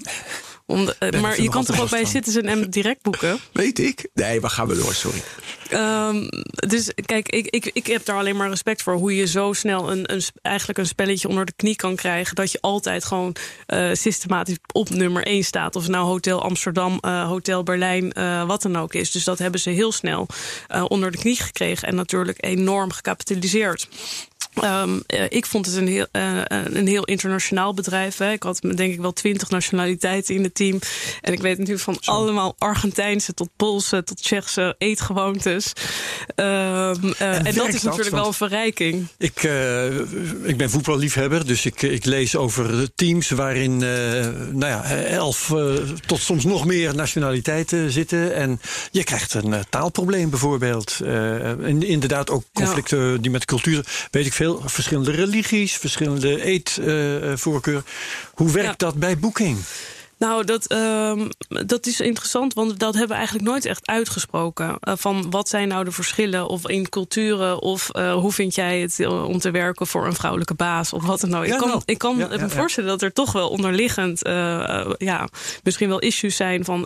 [0.74, 0.88] Om
[1.20, 2.04] maar je kan toch ook bij.
[2.04, 3.38] Citizen M direct boeken?
[3.52, 4.08] Weet ik?
[4.14, 4.94] Nee, waar gaan we door?
[4.94, 5.22] Sorry.
[5.68, 6.26] Ehm,
[6.68, 8.94] dus kijk, ik, ik, ik heb daar alleen maar respect voor.
[8.94, 12.34] Hoe je zo snel een, een, eigenlijk een spelletje onder de knie kan krijgen.
[12.34, 15.76] Dat je altijd gewoon eh, systematisch op nummer 1 staat.
[15.76, 19.10] Of het nou Hotel Amsterdam, eh, Hotel Berlijn, eh, wat dan ook is.
[19.10, 20.26] Dus dat hebben ze heel snel
[20.88, 21.88] onder de knie gekregen.
[21.88, 23.88] En natuurlijk enorm gecapitaliseerd.
[24.54, 28.16] Ehm, eh, ik vond het een heel, eh, een heel internationaal bedrijf.
[28.16, 28.32] Hè.
[28.32, 30.78] Ik had denk ik wel twintig nationaliteiten in het team.
[31.20, 35.72] En ik weet natuurlijk van allemaal Argentijnse tot Poolse tot Tsjechse eetgewoontes.
[36.34, 37.82] Ehm, eh, en, dat is dat?
[37.82, 39.06] natuurlijk wel een verrijking.
[39.18, 39.86] Ik, eh,
[40.42, 45.74] ik ben voetballiefhebber, dus ik, ik lees over teams waarin eh, nou ja, elf eh,
[46.06, 48.34] tot soms nog meer nationaliteiten zitten.
[48.34, 51.00] En je krijgt een eh, taalprobleem bijvoorbeeld.
[51.04, 57.84] Eh, en inderdaad ook conflicten die met cultuur, weet ik veel, verschillende religies, verschillende eetvoorkeuren.
[58.34, 58.86] Hoe werkt Ja.
[58.86, 59.58] dat bij Booking?
[60.18, 61.28] Nou, dat, ehm,
[61.66, 64.78] dat is interessant, want dat hebben we eigenlijk nooit echt uitgesproken.
[64.80, 68.80] Uh, van wat zijn nou de verschillen of in culturen of uh, hoe vind jij
[68.80, 71.46] het uh, om te werken voor een vrouwelijke baas of wat dan ook.
[71.46, 71.82] Ja, ik kan, nou.
[71.84, 72.48] ik kan Ja, me ja.
[72.48, 74.20] voorstellen dat er toch wel onderliggend
[74.98, 75.28] ja,
[75.62, 76.80] misschien wel issues zijn van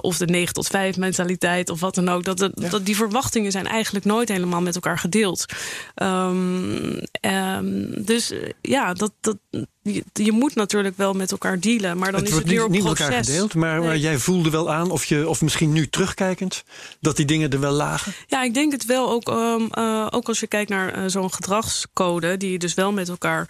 [0.00, 2.24] of de 9 tot 5 mentaliteit of wat dan ook.
[2.24, 5.44] Dat, dat, dat die verwachtingen zijn eigenlijk nooit helemaal met elkaar gedeeld.
[6.02, 9.36] Um, um, dus ja, dat, dat,
[9.82, 12.68] je, je, moet natuurlijk wel met elkaar dealen, maar dan het is wordt het weer
[12.68, 13.08] niet, op niet met proces.
[13.08, 14.00] elkaar gedeeld, maar, maar Nee.
[14.00, 16.64] jij voelde wel aan, of, je, of misschien nu terugkijkend,
[17.00, 18.12] dat die dingen er wel lagen.
[18.26, 19.10] Ja, ik denk het wel.
[19.10, 22.92] Ook, um, uh, ook als je kijkt naar uh, zo'n gedragscode, die je dus wel
[22.92, 23.48] met elkaar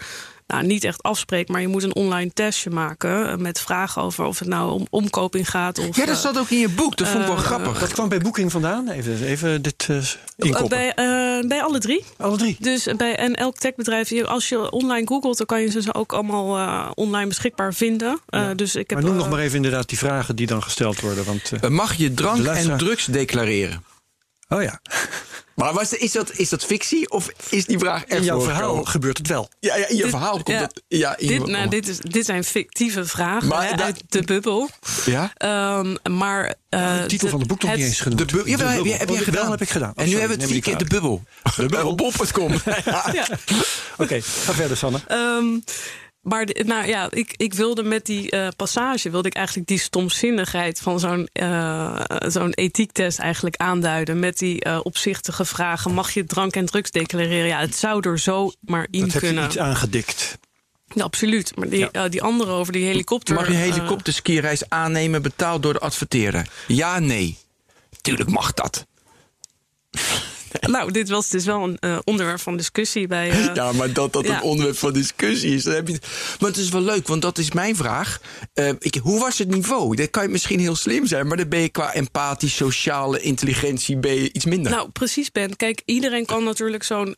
[0.48, 4.24] nou, niet echt afspreekt, maar je moet een online testje maken uh, met vragen over
[4.24, 5.78] of het nou om omkoping gaat.
[5.78, 6.96] Of, Ja, dat staat ook in je boek.
[6.96, 7.78] Dat vond ik wel eh, grappig.
[7.78, 8.88] Dat kwam bij Booking vandaan.
[8.88, 10.02] Even, even dit uh,
[10.36, 10.68] inkoppen.
[10.68, 12.04] bij, uh, bij alle drie.
[12.16, 12.56] Alle drie.
[12.60, 16.58] Dus bij en elk techbedrijf, als je online googelt, dan kan je ze ook allemaal
[16.58, 18.20] uh, online beschikbaar vinden.
[18.28, 18.54] Ja.
[18.54, 21.24] dus ik heb, maar noem nog maar even inderdaad die vragen die dan gesteld worden.
[21.24, 23.82] Want, Uh, Mag je drank en drugs declareren?
[24.48, 24.80] Oh ja,
[25.54, 28.84] Maar was, is, dat, is dat fictie of is die vraag echt in jouw verhaal
[28.84, 29.48] gebeurt het wel.
[29.60, 30.58] Ja, ja, in je Dit- verhaal komt ja.
[30.60, 30.82] dat.
[30.88, 34.02] Ja, in dit, je- nou, dit, is, dit zijn fictieve vragen Maar hè, da- uit
[34.08, 34.68] de bubbel.
[35.04, 35.32] ja?
[35.78, 38.30] Um, maar uh, De titel van de boek nog het- niet eens genoemd.
[38.30, 39.42] De bu- Jawel, heb, je, heb Oh, de gedaan.
[39.42, 39.90] bel heb ik gedaan.
[39.90, 41.22] Oh, en nu sorry, hebben we het me vier keer niet de bubbel.
[41.56, 41.94] De bubbel.
[41.94, 42.54] Bol.com.
[43.98, 44.98] Oké, ga verder Sanne.
[45.10, 45.64] Um,
[46.28, 49.78] maar de- nou ja, ik, ik wilde met die uh, passage wilde ik eigenlijk die
[49.78, 54.18] stomzinnigheid van zo'n uh, zo'n etiektest eigenlijk aanduiden.
[54.18, 57.46] Met die uh, opzichtige vragen: mag je drank en drugs declareren?
[57.48, 59.44] Ja, het zou er zo maar in Dat heb je kunnen.
[59.44, 60.38] iets aangedikt.
[60.94, 61.56] Ja, absoluut.
[61.56, 62.04] Maar die, Ja.
[62.04, 63.34] uh, die andere over die helikopter.
[63.34, 66.48] Mag je een helikopterskiereis aannemen betaald door de adverteerder?
[66.66, 67.36] Ja, nee.
[68.00, 68.86] Tuurlijk mag dat.
[70.60, 73.30] nou, dit was dus wel een uh, onderwerp van discussie bij.
[73.30, 74.36] uh, Ja, maar dat dat ja.
[74.36, 75.64] een onderwerp van discussie is.
[75.64, 75.98] Dan heb je...
[76.40, 78.20] Maar het is wel leuk, want dat is mijn vraag.
[78.54, 79.96] Uh, ik, hoe was het niveau?
[79.96, 83.96] Dat kan je misschien heel slim zijn, maar dan ben je qua empathie, sociale intelligentie
[83.96, 84.72] ben je iets minder.
[84.72, 85.56] Nou, precies, Ben.
[85.56, 87.14] Kijk, iedereen kan natuurlijk zo'n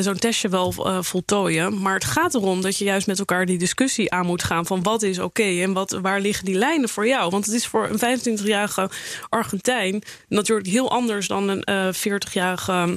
[0.00, 1.82] zo'n testje wel voltooien.
[1.82, 4.82] Maar het gaat erom dat je juist met elkaar die discussie aan moet gaan van
[4.82, 7.30] wat is oké okay en wat, waar liggen die lijnen voor jou.
[7.30, 8.90] Want het is voor een 25-jarige
[9.28, 11.64] Argentijn natuurlijk heel anders dan een
[12.30, 12.96] 40-jarige.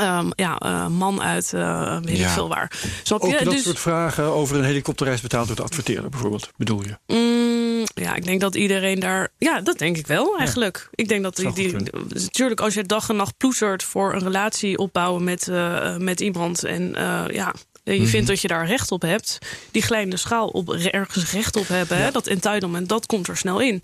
[0.00, 2.26] Um, ja, uh, man uit uh, weet Ja.
[2.26, 2.72] ik veel waar.
[3.02, 3.44] Snap Ook je?
[3.44, 7.14] dat Dus- soort vragen over een helikopterreis betaald door de adverteerder bijvoorbeeld, bedoel je?
[7.14, 9.28] Mm, ja, ik denk dat iedereen daar.
[9.38, 10.88] Ja, dat denk ik wel eigenlijk.
[10.94, 11.52] Ik denk dat die.
[11.52, 11.76] Die
[12.08, 16.64] natuurlijk, als je dag en nacht ploetert voor een relatie opbouwen met, uh, met iemand.
[16.64, 16.94] En
[17.32, 17.54] ja.
[17.94, 18.10] Je Mhm.
[18.10, 19.38] vindt dat je daar recht op hebt.
[19.70, 21.96] Die kleine schaal op ergens recht op hebben.
[21.96, 23.82] Hè, dat entitlement, dat komt er snel in.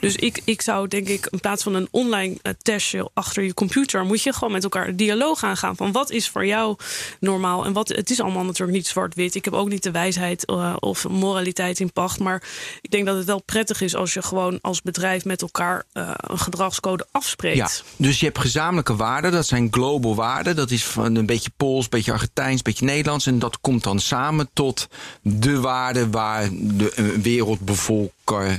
[0.00, 3.54] Dus ik, ik zou denk ik, in plaats van een online uh, testje achter je
[3.54, 5.76] computer, moet je gewoon met elkaar een dialoog aangaan.
[5.76, 6.76] Van wat is voor jou
[7.20, 7.64] normaal?
[7.64, 9.34] En wat, het is allemaal natuurlijk niet zwart-wit.
[9.34, 12.18] Ik heb ook niet de wijsheid uh, of moraliteit in pacht.
[12.18, 12.42] Maar
[12.80, 16.10] ik denk dat het wel prettig is als je gewoon als bedrijf met elkaar uh,
[16.16, 17.56] een gedragscode afspreekt.
[17.56, 20.56] Ja, dus je hebt gezamenlijke waarden, dat zijn global waarden.
[20.56, 23.26] Dat is van een beetje Pools, een beetje Argentijns, een beetje Nederlands.
[23.26, 24.88] En dat komt dan samen tot
[25.22, 28.58] de waarden waar de uh, wereldbevolker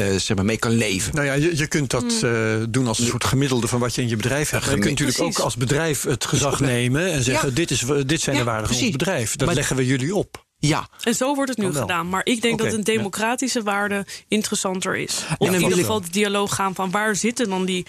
[0.00, 1.14] uh, zeg maar, mee kan leven.
[1.14, 2.30] Nou ja, je, je kunt dat Mm.
[2.30, 4.64] uh, doen als een soort gemiddelde van wat je in je bedrijf hebt.
[4.66, 5.36] Maar je kunt natuurlijk Precies.
[5.38, 7.54] ook als bedrijf het gezag nemen en zeggen: Ja.
[7.54, 9.36] dit, is, dit zijn Ja, de waarden van ons bedrijf.
[9.36, 10.46] Dat Maar- leggen we jullie op.
[10.60, 12.08] Ja, En zo wordt het nu gedaan.
[12.08, 15.24] Maar ik denk dat een democratische waarde interessanter is.
[15.38, 17.86] Of dan in ieder geval de dialoog gaan van waar zitten dan die,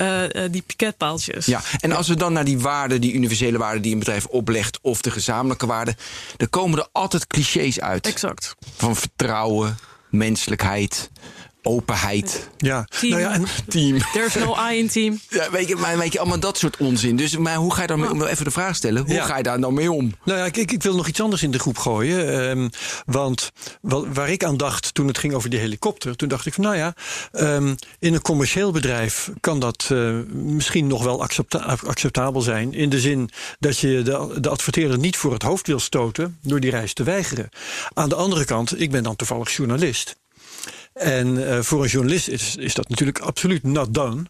[0.00, 1.46] uh, uh, die piketpaaltjes.
[1.46, 1.62] ja.
[1.80, 5.00] En als we dan naar die waarden, die universele waarden die een bedrijf oplegt, of
[5.00, 5.96] de gezamenlijke waarden,
[6.36, 8.06] dan komen er altijd clichés uit.
[8.06, 8.54] Exact.
[8.76, 9.78] Van vertrouwen,
[10.10, 11.10] menselijkheid,
[11.62, 13.10] openheid, Ja, Team.
[13.10, 13.98] nou ja, en team.
[14.12, 15.20] There's no I in team.
[15.28, 17.16] Ja, weet je, maar weet je, allemaal dat soort onzin.
[17.16, 19.24] Dus maar hoe ga je dan, om even de vraag stellen, hoe Ja.
[19.24, 20.14] ga je daar nou mee om?
[20.24, 22.48] Nou ja, ik, ik wil nog iets anders in de groep gooien.
[22.50, 22.68] ehm,
[23.06, 23.50] want
[23.82, 26.64] wel- waar ik aan dacht toen het ging over die helikopter, toen dacht ik van
[26.64, 26.94] nou ja,
[27.32, 32.72] ehm, in een commercieel bedrijf kan dat eh, misschien nog wel accepta- acceptabel zijn.
[32.74, 36.60] In de zin dat je de, de adverteerder niet voor het hoofd wil stoten door
[36.60, 37.48] die reis te weigeren.
[37.94, 40.16] Aan de andere kant, ik ben dan toevallig journalist.
[40.92, 44.22] En eh, voor een journalist is, is dat natuurlijk absoluut not done.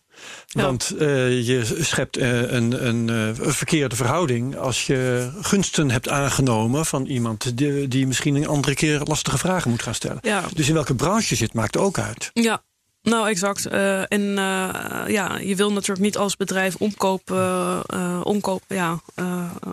[0.47, 0.63] Ja.
[0.63, 6.87] Want eh, je schept eh, een, een, een verkeerde verhouding als je gunsten hebt aangenomen
[6.87, 10.19] van iemand die, die misschien een andere keer lastige vragen moet gaan stellen.
[10.23, 10.45] Ja.
[10.55, 12.31] Dus in welke branche je zit, maakt ook uit.
[12.33, 12.63] Ja.
[13.03, 13.67] Nou, exact.
[13.73, 17.81] Uh, en uh, ja, je wil natuurlijk niet als bedrijf omkoop, uh,
[18.23, 19.01] omkoop ja,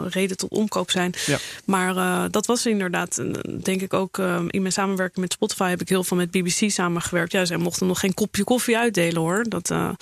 [0.08, 1.13] reden tot omkoop zijn.
[1.26, 1.38] Ja.
[1.66, 1.94] Maar
[2.32, 3.22] dat was inderdaad,
[3.63, 7.32] denk ik ook, in mijn samenwerking met Spotify heb ik heel veel met BBC samengewerkt.
[7.32, 9.46] Ja, zij mochten nog geen kopje koffie uitdelen hoor.
[9.50, 9.96] Dat, ja.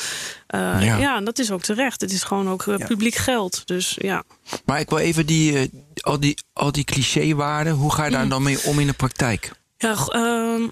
[0.79, 2.01] ja, dat is ook terecht.
[2.01, 2.85] Het is gewoon ook Ja.
[2.87, 3.61] publiek geld.
[3.67, 4.23] Dus ja.
[4.65, 5.67] Maar ik wil even die, eh,
[6.01, 8.29] al die, al die clichéwaarden, hoe ga je daar Mm.
[8.29, 9.51] dan mee om in de praktijk?
[9.77, 9.95] Ja,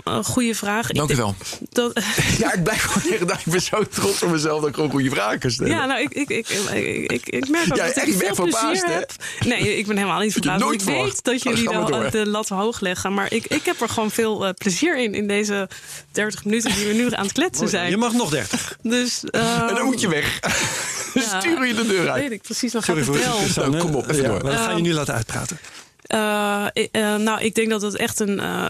[0.04, 0.88] een goede vraag.
[0.88, 1.36] Dank u wel.
[1.70, 1.92] Dat,
[2.38, 4.90] ja, ik blijf gewoon zeggen dat ik ben zo trots op mezelf dat ik gewoon
[4.90, 5.72] goede vragen kan stellen.
[5.72, 8.20] Ja, nou, ik, ik, ik, ik, ik, ik merk ook Ja, dat echt, ik ik
[8.20, 8.94] veel plezier verbaasd, hè?
[8.94, 9.12] heb.
[9.46, 10.60] Nee, ik ben helemaal niet verbaasd.
[10.64, 13.14] nooit Ik weet dat Oh, jullie de, lat hoog leggen.
[13.14, 15.70] Maar ik, ik heb er gewoon veel eh, plezier in, in deze
[16.12, 17.90] 30 minuten die we nu aan het kletsen zijn.
[17.90, 18.78] Je mag nog 30.
[18.82, 20.40] Dus, En dan moet je weg.
[21.14, 21.40] Ja.
[21.40, 22.22] Stuur je de deur uit.
[22.22, 23.40] Weet ik precies, dan gaat het wel.
[23.56, 24.44] Nou, kom op, even Ja, door.
[24.44, 25.60] dat ga je nu laten uitpraten.
[26.04, 28.66] Eh, eh, nou, ik denk dat het echt een, eh,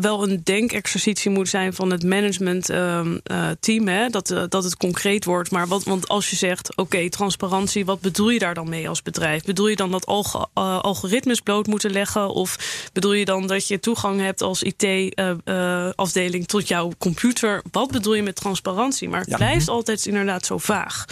[0.00, 3.88] wel een denkexercitie moet zijn van het managementteam.
[3.88, 5.50] hè dat, dat het concreet wordt.
[5.50, 9.02] Maar wat, want als je zegt, oké, transparantie, wat bedoel je daar dan mee als
[9.02, 9.44] bedrijf?
[9.44, 12.28] Bedoel je dan dat alg- algoritmes bloot moeten leggen?
[12.30, 12.56] Of
[12.92, 17.62] bedoel je dan dat je toegang hebt als IT-afdeling tot jouw computer?
[17.70, 19.08] Wat bedoel je met transparantie?
[19.08, 19.36] Maar het Ja.
[19.36, 21.04] blijft altijd inderdaad zo vaag.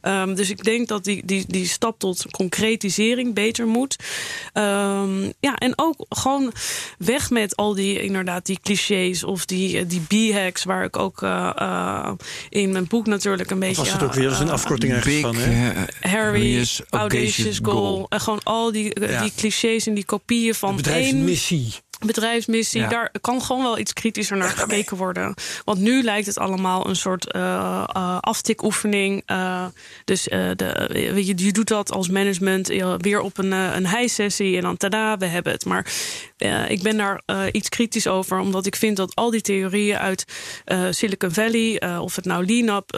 [0.00, 3.96] Ehm, dus ik denk dat die, die, die stap tot concretisering beter moet.
[4.52, 6.52] Ehm, ja, en ook gewoon
[6.98, 11.22] weg met al die inderdaad die clichés of die, eh, die b-hacks, waar ik ook
[11.22, 12.12] eh, eh,
[12.48, 13.76] in mijn boek natuurlijk een beetje.
[13.76, 15.72] Was het ook weer eens een afkorting Big, van, hè?
[16.00, 18.06] Harry, Harry's audacious goal.
[18.08, 19.22] En gewoon al die, Ja.
[19.22, 21.24] die clichés en die kopieën van één
[22.06, 22.80] Bedrijfsmissie.
[22.80, 22.88] Ja.
[22.88, 25.34] daar kan gewoon wel iets kritischer naar gekeken worden.
[25.64, 29.22] Want nu lijkt het allemaal een soort eh, aftikoefening.
[29.26, 29.64] Eh,
[30.04, 34.62] dus de, weet je, je doet dat als management weer op een, een high-sessie en
[34.62, 35.64] dan tada, we hebben het.
[35.64, 35.92] Maar
[36.68, 37.22] ik ben daar
[37.52, 40.24] iets kritisch over, omdat ik vind dat al die theorieën uit
[40.90, 42.90] Silicon Valley, of het nou Lean Up,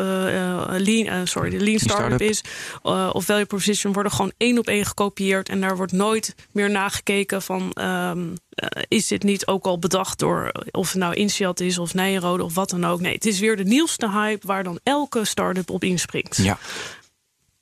[0.79, 2.45] lean, sorry, de Lean Startup is,
[2.83, 7.43] of Value Proposition, worden gewoon één op één gekopieerd en daar wordt nooit meer nagekeken
[7.43, 7.73] van.
[7.73, 11.95] ehm, eh, is dit niet ook al bedacht door of het nou Insiat is of
[11.95, 13.01] Nijrode of wat dan ook?
[13.01, 16.37] Nee, het is weer de nieuwste hype waar dan elke start-up op inspringt.
[16.37, 16.59] Ja.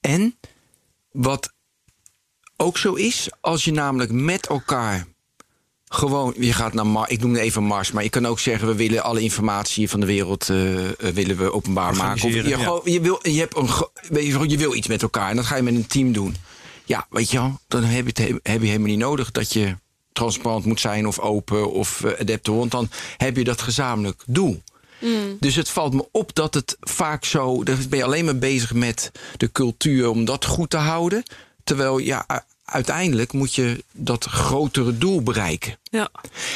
[0.00, 0.36] En
[1.10, 1.52] wat
[2.56, 5.06] ook zo is, als je namelijk met elkaar
[5.92, 8.68] gewoon, je gaat naar Mars, ik noem het even Mars, maar je kan ook zeggen,
[8.68, 12.12] we willen alle informatie van de wereld eh, eh, willen we openbaar maken.
[12.12, 12.64] Of je, Organiseren, ja.
[12.64, 15.62] gewoon, je, wil, je, hebt een, je, wil iets met elkaar en dat ga je
[15.62, 16.36] met een team doen.
[16.84, 19.76] Ja, weet je wel, dan heb je, het, heb je helemaal niet nodig dat je
[20.12, 24.62] transparant moet zijn of open of uh, adapter, want dan heb je dat gezamenlijk doel.
[25.38, 27.64] Dus het valt me op dat het vaak zo.
[27.64, 31.22] Dan ben je alleen maar bezig met de cultuur om dat goed te houden.
[31.64, 35.78] Terwijl ja, uiteindelijk moet je dat grotere doel bereiken.
[35.82, 36.10] Ja.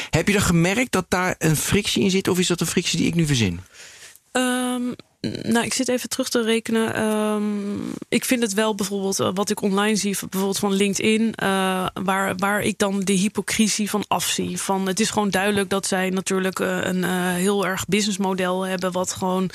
[0.09, 2.27] Heb je dan gemerkt dat daar een frictie in zit?
[2.27, 3.59] Of is dat een frictie die ik nu verzin?
[4.31, 4.81] Ehm,
[5.41, 6.93] nou, ik zit even terug te rekenen.
[6.93, 7.77] Ehm,
[8.09, 12.35] ik vind het wel bijvoorbeeld eh, wat ik online zie, bijvoorbeeld van LinkedIn, eh, waar,
[12.35, 14.61] waar ik dan de hypocrisie van afzie.
[14.61, 17.03] Van het is gewoon duidelijk dat zij natuurlijk eh, een
[17.33, 19.49] heel erg businessmodel hebben, wat gewoon.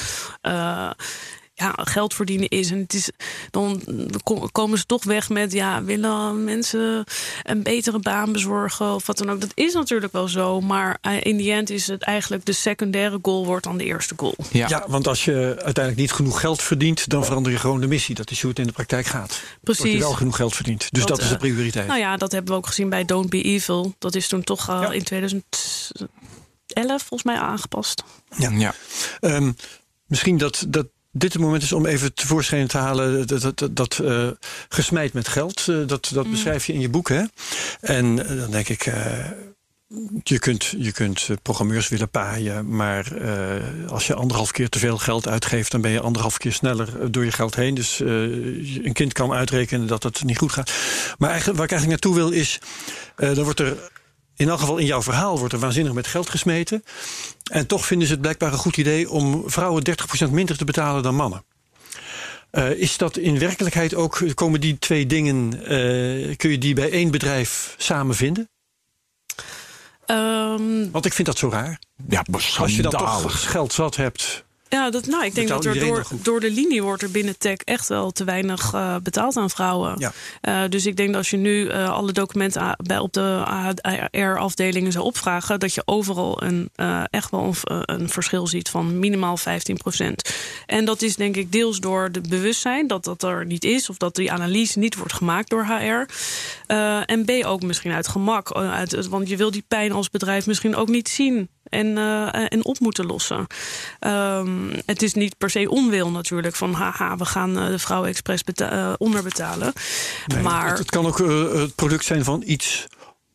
[1.61, 2.71] Eh, ja, geld verdienen is.
[2.71, 3.11] En het is,
[3.51, 3.83] dan
[4.23, 5.53] ko- komen ze toch weg met...
[5.53, 7.05] ja, willen mensen
[7.43, 9.41] een betere baan bezorgen of wat dan ook.
[9.41, 10.61] Dat is natuurlijk wel zo.
[10.61, 12.45] Maar eh, in die end is het eigenlijk...
[12.45, 14.35] de secundaire goal wordt dan de eerste goal.
[14.51, 14.69] Ja.
[14.69, 18.15] Ja, want als je uiteindelijk niet genoeg geld verdient, dan verander je gewoon de missie.
[18.15, 19.41] Dat is hoe het in de praktijk gaat.
[19.63, 19.83] Precies.
[19.83, 20.89] Dat je wel genoeg geld verdient.
[20.91, 21.87] Dus Dat, dat, is de eh, prioriteit.
[21.87, 23.95] Nou ja, dat hebben we ook gezien bij Don't Be Evil.
[23.99, 24.91] Dat is toen toch uh, Ja.
[24.93, 25.43] in 2011
[26.87, 28.03] volgens mij aangepast.
[28.37, 28.51] Ja.
[28.51, 28.75] ja.
[29.21, 29.57] Um,
[30.07, 34.29] misschien dat, dat dit het moment is om even tevoorschijn te halen dat, dat, uh,
[34.69, 35.67] gesmeid met geld.
[35.67, 36.31] Uh, dat dat mm.
[36.31, 37.09] beschrijf je in je boek.
[37.09, 37.23] Hè?
[37.81, 38.93] En uh, dan denk ik.
[40.23, 43.13] je kunt, je kunt programmeurs willen paaien, maar
[43.89, 47.25] als je anderhalf keer te veel geld uitgeeft, dan ben je anderhalf keer sneller door
[47.25, 47.75] je geld heen.
[47.75, 50.73] Dus een kind kan uitrekenen dat het niet goed gaat.
[51.19, 52.59] Maar eigenlijk, waar ik eigenlijk naartoe wil is,
[53.17, 53.77] dan wordt er
[54.41, 56.85] in elk geval in jouw verhaal wordt er waanzinnig met geld gesmeten.
[57.51, 59.83] En toch vinden ze het blijkbaar een goed idee om vrouwen
[60.29, 61.45] 30% minder te betalen dan mannen.
[62.53, 66.91] Uh, is dat in werkelijkheid ook, komen die twee dingen, uh, kun je die bij
[66.91, 68.49] één bedrijf samen vinden?
[70.07, 71.79] Um, Want ik vind dat zo raar.
[72.09, 72.25] Ja,
[72.59, 74.45] Als je dan toch geld zat hebt.
[74.71, 77.57] Ja, dat, nou, ik denk dat er door, door de linie wordt er binnen tech
[77.57, 79.95] echt wel te weinig uh, betaald aan vrouwen.
[79.99, 80.13] Ja.
[80.43, 83.43] Uh, dus ik denk dat als je nu uh, alle documenten bij, op de
[84.11, 86.71] AR-afdelingen zou opvragen, dat je overal een,
[87.11, 89.43] echt wel een, een, verschil ziet van minimaal 15%
[90.67, 93.97] En dat is denk ik deels door het bewustzijn dat dat er niet is, of
[93.97, 96.13] dat die analyse niet wordt gemaakt door HR.
[97.07, 98.53] en B ook misschien uit gemak.
[98.53, 102.65] Uit, want je wil die pijn als bedrijf misschien ook niet zien en, uh, en
[102.65, 103.47] op moeten lossen.
[104.01, 108.09] Um, het is niet per se onwil natuurlijk van haha, we gaan uh, de vrouwen
[108.09, 109.73] expres uh, onderbetalen.
[110.27, 112.87] Nee, maar het, het, kan ook uh, het product zijn van iets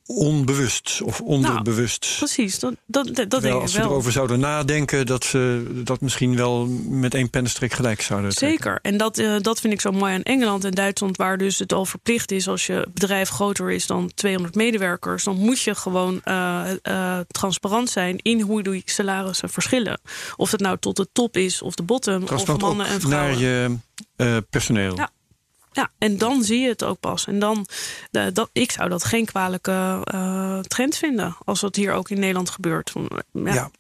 [0.06, 2.16] onbewust of onderbewust.
[2.18, 3.89] Precies, dat, dat, dat Terwijl denk ik als we wel.
[3.89, 8.64] erover zouden nadenken, dat ze dat misschien wel met één pennenstreek gelijk zouden trekken.
[8.64, 8.80] Zeker.
[8.82, 11.74] En dat, eh, dat vind ik zo mooi aan Engeland en Duitsland, waar dus het
[11.74, 16.22] al verplicht is als je bedrijf groter is dan 200 medewerkers, dan moet je gewoon
[16.24, 19.99] eh, eh, transparant zijn in hoe die salarissen verschillen.
[20.36, 23.41] Of het nou tot de top is of de bottom, of mannen en vrouwen.
[23.41, 23.80] naar
[24.16, 24.95] je personeel.
[24.95, 25.10] Ja.
[25.76, 27.28] Ja, en dan zie je het ook pas.
[27.28, 27.67] En dan,
[28.11, 31.36] eh, dat, ik zou dat geen kwalijke eh, trend vinden.
[31.45, 32.93] Als dat hier ook in Nederland gebeurt.
[33.32, 33.53] Ja.
[33.53, 33.71] Ja.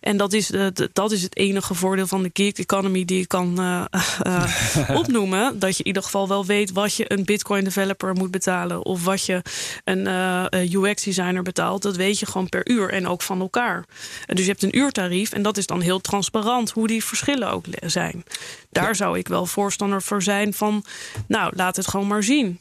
[0.00, 3.28] En dat is, eh, dat is het enige voordeel van de gig economy die ik
[3.28, 3.84] kan eh,
[4.86, 5.58] eh, opnoemen.
[5.58, 8.84] Dat je in ieder geval wel weet wat je een Bitcoin developer moet betalen.
[8.84, 9.42] Of wat je
[9.84, 10.06] een
[10.72, 11.82] UX designer betaalt.
[11.82, 13.84] Dat weet je gewoon per uur en ook van elkaar.
[14.26, 17.50] En dus je hebt een uurtarief en dat is dan heel transparant hoe die verschillen
[17.50, 18.24] ook zijn.
[18.70, 20.84] Daar zou ik wel voorstander voor zijn van,
[21.26, 22.60] nou laat het gewoon maar zien.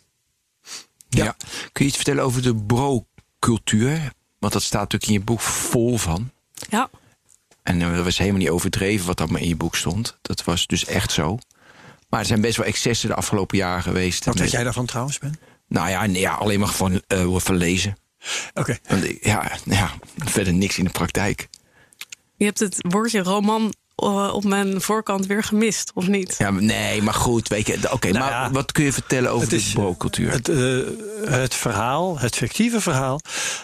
[1.10, 1.36] Ja.
[1.72, 4.12] Kun je iets vertellen over de bro-cultuur?
[4.40, 6.32] Want dat staat natuurlijk in je boek vol van.
[6.70, 6.90] Ja,
[7.64, 10.18] En eh, dat was helemaal niet overdreven wat allemaal in je boek stond.
[10.22, 11.38] Dat was dus echt zo.
[12.10, 14.26] Maar er zijn best wel excessen de afgelopen jaren geweest.
[14.26, 15.40] Wat weet jij daarvan trouwens, Ben?
[15.68, 17.98] Nou ja, nee, ja alleen maar van, eh van lezen.
[18.54, 18.78] Oké.
[18.88, 21.50] Want, eh, ja, ja, verder niks in de praktijk.
[22.36, 23.70] je hebt het woordje roman eh,
[24.34, 26.36] op mijn voorkant weer gemist, of niet?
[26.38, 27.92] Ja, nee, maar goed, weet je.
[27.92, 30.32] Oké, Nou maar ja, wat kun je vertellen over de bro-cultuur?
[30.32, 30.78] Het, eh,
[31.30, 33.20] het verhaal, het fictieve verhaal,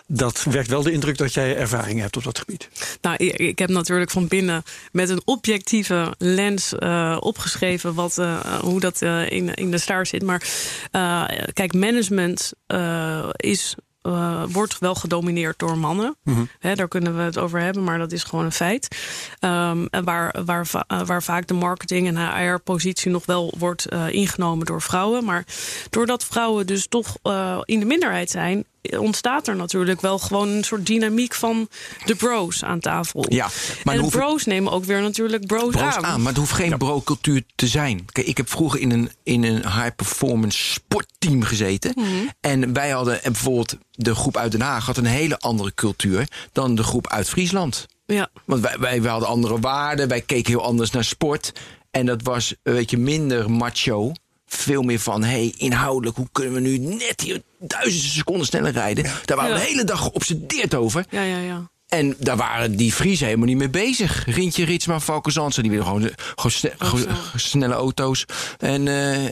[0.07, 2.69] dat werkt wel de indruk dat jij ervaring hebt op dat gebied.
[3.01, 8.79] Nou, ik, heb natuurlijk van binnen met een objectieve lens eh, opgeschreven wat, eh, hoe
[8.79, 10.23] dat eh, in, in de staart zit.
[10.23, 10.47] Maar
[10.91, 11.23] eh,
[11.53, 13.75] kijk, management eh, is.
[14.07, 16.15] Eh, wordt wel gedomineerd door mannen.
[16.59, 18.97] Hè, daar kunnen we het over hebben, maar dat is gewoon een feit.
[19.39, 24.65] En waar, waar, eh, waar vaak de marketing en HR-positie nog wel wordt eh, ingenomen
[24.65, 25.23] door vrouwen.
[25.23, 25.45] Maar
[25.89, 27.17] doordat vrouwen dus toch
[27.63, 28.65] in de minderheid zijn,
[28.99, 31.69] ontstaat er natuurlijk wel gewoon een soort dynamiek van
[32.05, 33.25] de bros aan tafel.
[33.29, 33.49] Ja,
[33.83, 36.05] maar en de bros nemen ook weer natuurlijk bros, bro's aan.
[36.05, 36.19] aan.
[36.19, 38.05] Maar het hoeft geen bro-cultuur te zijn.
[38.11, 41.91] Kijk, ik heb vroeger in een, in een high-performance sportteam gezeten.
[41.95, 42.07] Mhm.
[42.39, 46.27] En wij hadden en bijvoorbeeld de groep uit Den Haag had een hele andere cultuur
[46.51, 47.85] dan de groep uit Friesland.
[48.05, 51.53] Ja, Want wij, wij, wij hadden andere waarden, wij keken heel anders naar sport.
[51.91, 54.11] En dat was een beetje minder macho.
[54.47, 59.03] Veel meer van, hey, inhoudelijk, hoe kunnen we nu net hier duizenden seconden sneller rijden?
[59.25, 61.05] Daar waren we de hele dag geobsedeerd over.
[61.09, 61.69] ja, ja, ja.
[61.87, 64.25] En daar waren die Friesen helemaal niet mee bezig.
[64.25, 67.15] Rintje, Ritsma, Valkenzandse, die willen gewoon, gewoon, sne- gewoon snel.
[67.35, 68.25] snelle auto's
[68.57, 69.31] en, eh, eh,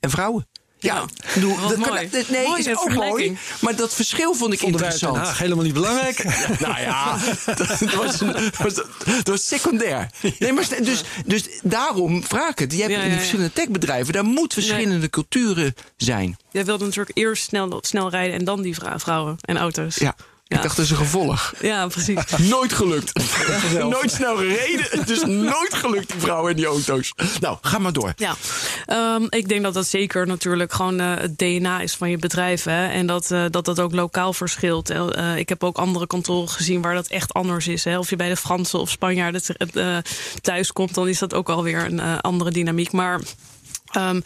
[0.00, 0.48] en vrouwen.
[0.82, 0.94] Ja,
[1.34, 2.08] Ja, dat mooi.
[2.28, 3.36] nee, Mooi, is ook mooi.
[3.60, 5.16] Maar dat verschil vond ik Vonden interessant.
[5.16, 6.24] Haag helemaal niet belangrijk.
[6.60, 7.18] Nou ja,
[7.56, 8.20] dat was,
[8.58, 8.74] was,
[9.04, 10.10] dat was secundair.
[10.38, 12.72] Nee, maar dus, dus daarom vraag ik het.
[12.72, 13.18] Je hebt Ja, in ja, die ja.
[13.18, 16.36] verschillende techbedrijven, daar moet verschillende culturen zijn.
[16.50, 19.96] Jij wilde natuurlijk eerst snel, snel rijden en dan die vrou- vrouwen en auto's.
[19.96, 20.14] Ja,
[20.52, 20.58] Ja.
[20.58, 21.54] ik dacht dat is een gevolg.
[21.60, 22.18] Ja, precies.
[22.50, 23.12] Nooit gelukt.
[23.78, 25.06] nooit snel gereden.
[25.06, 27.12] Dus nooit gelukt, die vrouwen en die auto's.
[27.40, 28.12] Nou, ga maar door.
[28.16, 28.34] Ja,
[28.86, 32.64] Ehm, ik denk dat dat zeker natuurlijk gewoon eh, het DNA is van je bedrijf.
[32.64, 32.86] Hè?
[32.88, 34.90] En dat, eh, dat dat ook lokaal verschilt.
[34.90, 37.84] Eh, ik heb ook andere kantoren gezien waar dat echt anders is.
[37.84, 37.98] Hè?
[37.98, 39.42] Of je bij de Fransen of Spanjaarden
[39.74, 39.96] uh,
[40.40, 42.92] thuis komt, dan is dat ook alweer een eh, andere dynamiek.
[42.92, 43.20] Maar.
[43.92, 44.20] Ehm,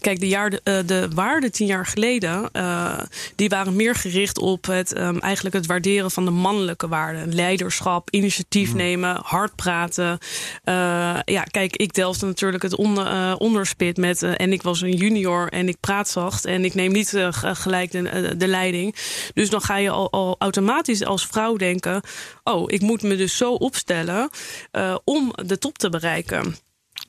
[0.00, 2.98] kijk, de, jaar, eh, de waarden tien jaar geleden, eh,
[3.36, 7.34] die waren meer gericht op het, ehm, eigenlijk het waarderen van de mannelijke waarden.
[7.34, 10.18] Leiderschap, initiatief nemen, hard praten.
[10.64, 15.48] Eh, ja, kijk, ik delfde natuurlijk het onder, onderspit met, en ik was een junior
[15.48, 18.96] en ik praat zacht en ik neem niet gelijk de, de leiding.
[19.34, 22.02] Dus dan ga je al, al automatisch als vrouw denken,
[22.44, 24.30] oh, ik moet me dus zo opstellen
[25.04, 26.54] om de top te bereiken.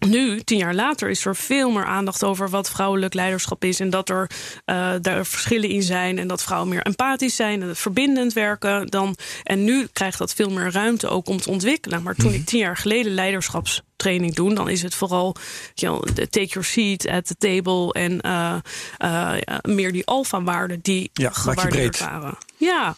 [0.08, 3.80] Nu, tien jaar later, is er veel meer aandacht over wat vrouwelijk leiderschap is.
[3.80, 4.30] En dat er
[4.66, 6.18] uh, daar verschillen in zijn.
[6.18, 8.88] En dat vrouwen meer empathisch zijn en het verbindend werken.
[8.88, 12.04] Dan, en nu krijgt dat veel meer ruimte ook om te ontwikkelen.
[12.04, 15.36] Maar toen ik tien jaar geleden leiderschapstraining doe, dan is het vooral
[15.74, 17.94] you know, take your seat at the table.
[17.94, 18.56] En uh,
[19.00, 22.38] uh, meer die alfa-waarden die ja, gewaardeerd waren.
[22.62, 22.96] Ja,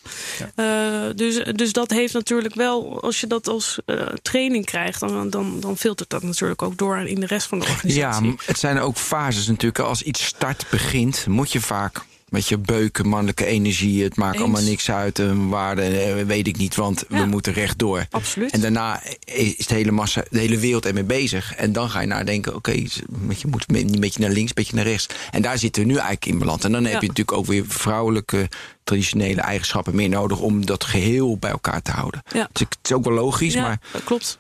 [0.56, 1.06] ja.
[1.06, 5.30] Uh, dus, dus dat heeft natuurlijk wel, als je dat als uh, training krijgt, dan,
[5.30, 8.26] dan, dan filtert dat natuurlijk ook door in de rest van de organisatie.
[8.26, 9.80] Ja, het zijn ook fases natuurlijk.
[9.80, 12.02] Als iets start, begint, moet je vaak
[12.34, 14.44] met je beuken, mannelijke energie, het maakt Eens.
[14.44, 17.20] allemaal niks uit, een waarde, weet ik niet, want ja.
[17.20, 18.06] we moeten rechtdoor.
[18.10, 18.52] Absoluut.
[18.52, 21.56] En daarna is de hele massa, de hele wereld ermee bezig.
[21.56, 22.90] En dan ga je nadenken, oké, okay,
[23.38, 25.08] je moet niet een beetje naar links, een beetje naar rechts.
[25.32, 26.64] En daar zitten we nu eigenlijk in beland.
[26.64, 27.00] En dan heb ja.
[27.00, 28.50] je natuurlijk ook weer vrouwelijke
[28.84, 32.24] traditionele eigenschappen meer nodig om dat geheel bij elkaar te houden.
[32.34, 32.50] Ja.
[32.52, 33.80] Dus het is ook wel logisch, ja, maar.
[33.92, 34.38] Dat klopt.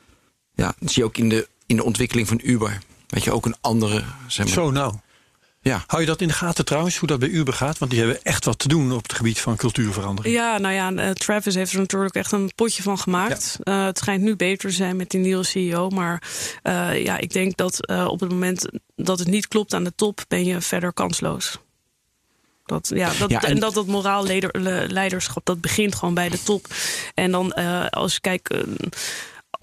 [0.55, 2.79] Ja, dat zie je ook in de, in de ontwikkeling van Uber.
[3.07, 4.03] Weet je, ook een andere.
[4.27, 4.93] Zeg maar, Zo nou.
[5.63, 5.83] Ja.
[5.87, 7.77] Hou je dat in de gaten trouwens, hoe dat bij u begaat?
[7.77, 10.35] Want die hebben echt wat te doen op het gebied van cultuurverandering.
[10.35, 13.57] Ja, nou ja, eh, Travis heeft er natuurlijk echt een potje van gemaakt.
[13.63, 15.89] Eh, het schijnt nu beter te zijn met die nieuwe CEO.
[15.89, 16.23] Maar
[16.63, 20.21] eh, ja, ik denk dat op het moment dat het niet klopt aan de top,
[20.27, 21.57] ben je verder kansloos.
[22.65, 26.13] Dat, ja, dat, Ja, en- en, dat dat moraal leider- le- leiderschap, dat begint gewoon
[26.13, 26.67] bij de top.
[27.13, 27.53] En dan
[27.89, 28.53] als je kijkt.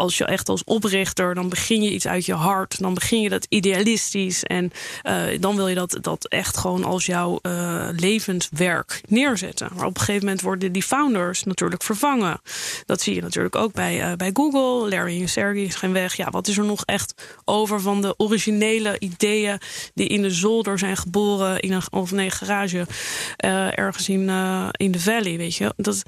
[0.01, 2.80] Als je echt als oprichter, dan begin je iets uit je hart.
[2.80, 4.44] Dan begin je dat idealistisch.
[4.44, 4.72] En
[5.03, 9.68] eh, dan wil je dat, dat echt gewoon als jouw eh, levenswerk neerzetten.
[9.74, 12.40] Maar op een gegeven moment worden die founders natuurlijk vervangen.
[12.86, 14.88] Dat zie je natuurlijk ook bij, eh, bij Google.
[14.88, 16.16] Larry en Sergey zijn weg.
[16.16, 19.59] Ja, wat is er nog echt over van de originele ideeën
[19.94, 22.86] die in de zolder zijn geboren in een of nee, garage
[23.74, 24.30] ergens in,
[24.72, 25.72] in de valley, weet je?
[25.76, 26.03] Dat,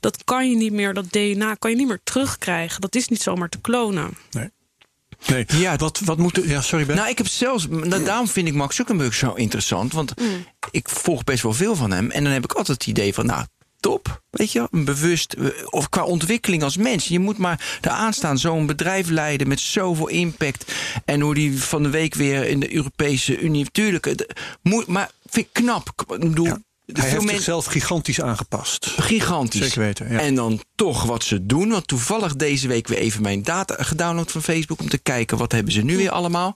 [0.00, 2.80] dat kan je niet meer, dat DNA kan je niet meer terugkrijgen.
[2.80, 4.16] Dat is niet zomaar te klonen.
[4.30, 5.44] Nee.
[5.46, 5.76] Ja.
[5.76, 6.48] Wat, wat moet er...
[6.48, 6.96] Ja, sorry Ben.
[6.96, 7.66] Nou, ik heb zelfs.
[7.68, 9.92] nou, daarom vind ik Mark Zuckerberg zo interessant.
[9.92, 10.12] Want
[10.70, 12.10] ik volg best wel veel van hem.
[12.10, 13.26] En dan heb ik altijd het idee van.
[13.26, 13.44] Nou,
[13.80, 14.22] top.
[14.30, 15.32] Weet je, bewust.
[15.32, 17.08] eh, Of qua ontwikkeling als mens.
[17.08, 18.38] Je moet maar eraan staan.
[18.38, 20.72] Zo'n bedrijf leiden met zoveel impact.
[21.04, 23.70] En hoe die van de week weer in de Europese Unie.
[23.70, 24.04] Tuurlijk.
[24.04, 25.88] het moet, maar vind ik knap.
[26.08, 26.58] Ik bedoel, Ja.
[26.92, 28.86] Hij heeft zichzelf gigantisch aangepast.
[28.98, 29.60] Gigantisch.
[29.60, 30.20] Zeker weten, ja.
[30.20, 31.68] En dan toch wat ze doen.
[31.68, 34.80] Want toevallig deze week weer even mijn data gedownload van Facebook.
[34.80, 36.54] Om te kijken wat hebben ze nu weer allemaal.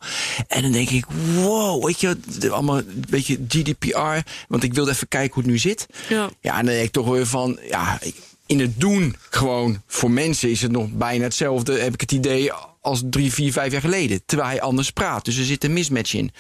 [0.48, 1.04] En dan denk ik,
[1.34, 2.16] wow, weet je,
[2.50, 4.30] allemaal een beetje GDPR.
[4.48, 5.86] Want ik wilde even kijken hoe het nu zit.
[6.08, 6.30] Ja.
[6.40, 7.98] Ja, en dan denk ik toch weer van, ja,
[8.46, 9.82] in het doen gewoon.
[9.86, 13.72] Voor mensen is het nog bijna hetzelfde, heb ik het idee, als drie, vier, vijf
[13.72, 14.22] jaar geleden.
[14.26, 15.24] Terwijl hij anders praat.
[15.24, 16.30] Dus er zit een mismatch in.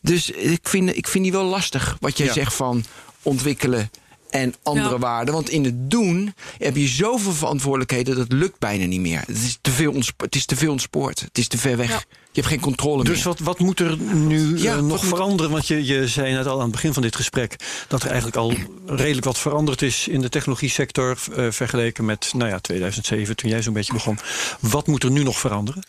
[0.00, 1.96] Dus ik vind, ik vind die wel lastig.
[2.00, 2.32] Wat jij Ja.
[2.32, 2.84] zegt van
[3.22, 3.90] ontwikkelen
[4.30, 4.98] en andere Ja.
[4.98, 5.34] waarden.
[5.34, 8.16] Want in het doen heb je zoveel verantwoordelijkheden...
[8.16, 9.18] dat lukt bijna niet meer.
[9.26, 11.20] Het is te veel, het is te veel ontspoord.
[11.20, 11.88] Het is te ver weg.
[11.90, 12.02] Ja.
[12.32, 13.24] Je hebt geen controle Dus meer.
[13.24, 15.52] wat, wat moet er nu Ja, eh, nog veranderen?
[15.52, 17.56] Want je, je zei net al aan het begin van dit gesprek
[17.88, 18.52] dat er eigenlijk al
[18.86, 23.50] redelijk wat veranderd is in de technologie sector eh, vergeleken met nou ja, 2007, toen
[23.50, 24.18] jij zo'n beetje begon.
[24.60, 25.82] Wat moet er nu nog veranderen?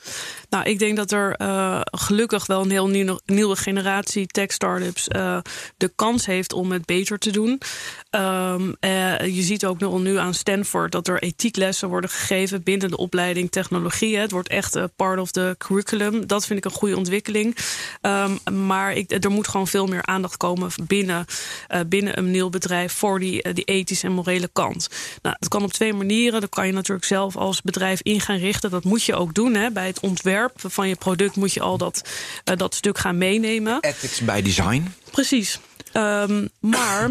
[0.53, 5.37] Nou, ik denk dat er eh, gelukkig wel een heel nieuw, nieuwe generatie tech-startups eh,
[5.77, 7.61] de kans heeft om het beter te doen.
[8.09, 12.89] Ehm, eh, je ziet ook nu, nu aan Stanford dat er ethieklessen worden gegeven binnen
[12.89, 14.17] de opleiding technologie.
[14.17, 16.27] Het wordt echt part of the curriculum.
[16.33, 17.57] Dat vind ik een goede ontwikkeling.
[18.01, 21.25] Ehm, maar ik, er moet gewoon veel meer aandacht komen binnen,
[21.67, 24.89] eh, binnen een nieuw bedrijf voor die, eh, die ethische en morele kant.
[25.21, 26.41] Nou, dat kan op twee manieren.
[26.41, 28.71] Dat kan je natuurlijk zelf als bedrijf in gaan richten.
[28.71, 29.53] Dat moet je ook doen.
[29.53, 29.71] Hè.
[29.71, 32.09] Bij het ontwerp van je product moet je al dat,
[32.43, 33.77] eh, dat stuk gaan meenemen.
[33.81, 34.93] Ethics by design.
[35.11, 35.59] Precies.
[35.91, 37.09] Ehm, maar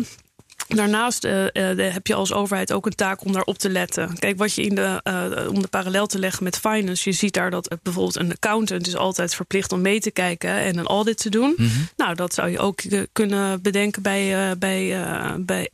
[0.77, 4.19] daarnaast eh, eh, heb je als overheid ook een taak om daarop te letten.
[4.19, 7.35] Kijk, wat je in de, eh, om de parallel te leggen met finance, je ziet
[7.35, 11.17] daar dat bijvoorbeeld een accountant is altijd verplicht om mee te kijken en een audit
[11.17, 11.57] te doen.
[11.97, 12.81] Nou, dat zou je ook
[13.13, 15.05] kunnen bedenken bij, bij,
[15.39, 15.69] bij,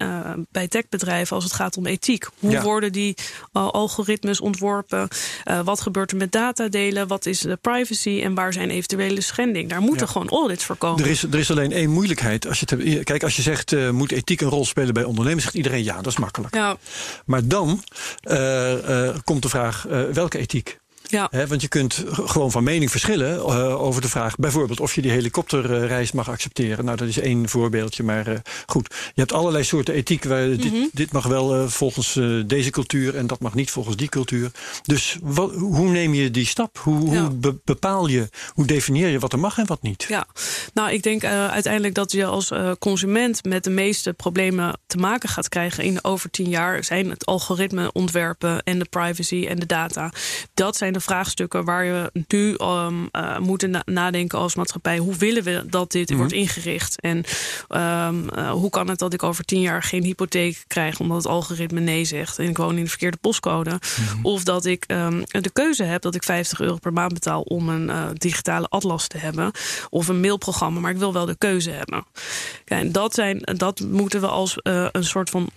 [0.50, 2.26] bij techbedrijven als het gaat om ethiek.
[2.38, 2.62] Hoe Ja.
[2.62, 3.14] worden die
[3.52, 5.08] algoritmes ontworpen?
[5.64, 7.06] Wat gebeurt er met datadelen?
[7.06, 9.68] Wat is de privacy en waar zijn eventuele schendingen?
[9.68, 10.12] Daar moeten Ja.
[10.12, 11.04] gewoon audits voor komen.
[11.04, 12.46] Er is, er is alleen één moeilijkheid.
[12.46, 15.84] Als je kijk, als je zegt, moet ethiek een rol spelen bij ondernemers, zegt iedereen
[15.84, 16.54] ja, dat is makkelijk.
[16.54, 16.76] Ja,
[17.24, 17.82] Maar dan
[18.22, 20.78] eh, eh, komt de vraag, eh, welke ethiek?
[21.08, 21.30] Ja.
[21.48, 25.10] Want je kunt gewoon van mening verschillen eh, over de vraag, bijvoorbeeld of je die
[25.10, 26.84] helikopterreis mag accepteren.
[26.84, 28.94] Nou, dat is één voorbeeldje, maar eh, goed.
[29.14, 30.24] Je hebt allerlei soorten ethiek.
[30.24, 34.08] Waar dit, dit mag wel eh, volgens deze cultuur en dat mag niet volgens die
[34.08, 34.50] cultuur.
[34.82, 36.78] Dus wat, hoe neem je die stap?
[36.78, 37.20] Hoe, Ja.
[37.20, 40.04] hoe be- bepaal je, hoe definieer je wat er mag en wat niet?
[40.08, 40.26] Ja,
[40.74, 45.48] nou, ik denk uiteindelijk dat je als consument met de meeste problemen te maken gaat
[45.48, 46.84] krijgen in over tien jaar.
[46.84, 50.12] Zijn het algoritme ontwerpen en de privacy en de data.
[50.54, 54.98] Dat zijn de vraagstukken waar je nu ehm, eh, moeten na- nadenken als maatschappij.
[54.98, 57.00] Hoe willen we dat dit wordt ingericht?
[57.00, 57.24] En
[57.68, 61.26] ehm, eh, hoe kan het dat ik over tien jaar geen hypotheek krijg omdat het
[61.26, 63.80] algoritme nee zegt en ik woon in de verkeerde postcode?
[64.22, 67.68] Of dat ik ehm, de keuze heb dat ik 50 euro per maand betaal om
[67.68, 69.50] een eh, digitale atlas te hebben
[69.90, 72.04] of een mailprogramma, maar ik wil wel de keuze hebben.
[72.64, 75.50] Kijk, en dat, zijn, dat moeten we als een soort van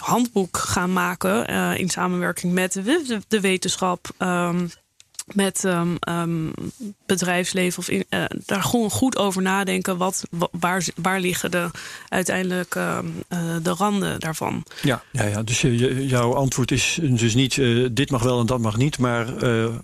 [0.00, 4.08] handboek gaan maken eh, in samenwerking met de, de, de wetenschap.
[4.16, 4.66] ehm,
[5.28, 6.48] met ehm, ehm,
[7.06, 9.96] bedrijfsleven of in, eh, daar gewoon goed over nadenken.
[9.96, 11.70] Wat, wa- waar, waar liggen de,
[12.08, 12.98] uiteindelijk eh,
[13.62, 14.64] de randen daarvan?
[14.82, 15.42] Ja, ja, ja.
[15.42, 18.98] dus je, jouw antwoord is dus niet eh, dit mag wel en dat mag niet,
[18.98, 19.74] maar eh,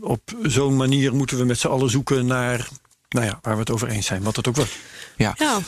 [0.00, 2.68] op zo'n manier moeten we met z'n allen zoeken naar
[3.08, 4.76] nou ja, waar we het over eens zijn, wat het ook wordt.
[5.16, 5.34] Ja.
[5.38, 5.58] Ja,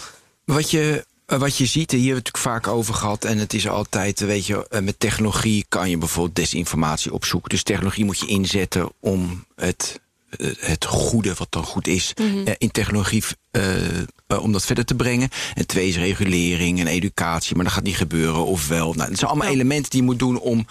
[0.45, 3.25] Wat je, eh, wat je ziet, en hier hebben we het natuurlijk vaak over gehad.
[3.25, 7.51] En het is altijd, eh, weet je, eh, met technologie kan je bijvoorbeeld desinformatie opzoeken.
[7.51, 10.03] Dus technologie moet je inzetten om het
[10.39, 12.47] eh, het goede, wat dan goed is, Mhm.
[12.47, 13.23] eh, in technologie.
[13.51, 15.29] eh, eh, om dat verder te brengen.
[15.55, 17.55] En twee is regulering en educatie.
[17.55, 18.45] Maar dat gaat niet gebeuren.
[18.47, 18.93] Of wel.
[18.95, 19.55] Nou, het zijn allemaal Ja.
[19.55, 20.67] elementen die je moet doen om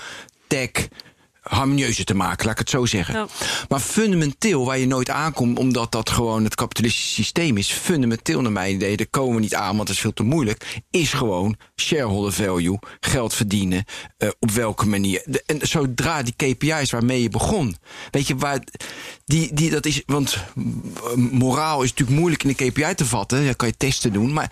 [0.47, 0.69] tech
[1.43, 3.15] harmonieuzer te maken, laat ik het zo zeggen.
[3.15, 3.27] Ja.
[3.69, 8.51] Maar fundamenteel, waar je nooit aankomt, omdat dat gewoon het kapitalistische systeem is, fundamenteel naar
[8.51, 11.55] mijn idee, daar komen we niet aan, want dat is veel te moeilijk, is gewoon
[11.81, 13.85] shareholder value, geld verdienen,
[14.17, 15.21] eh, op welke manier.
[15.25, 17.75] De- en zodra die KPI's waarmee je begon,
[18.11, 18.63] weet je, waar
[19.25, 23.45] die, die dat is, want eh, moraal is natuurlijk moeilijk in de KPI te vatten,
[23.45, 24.51] daar kan je testen doen, maar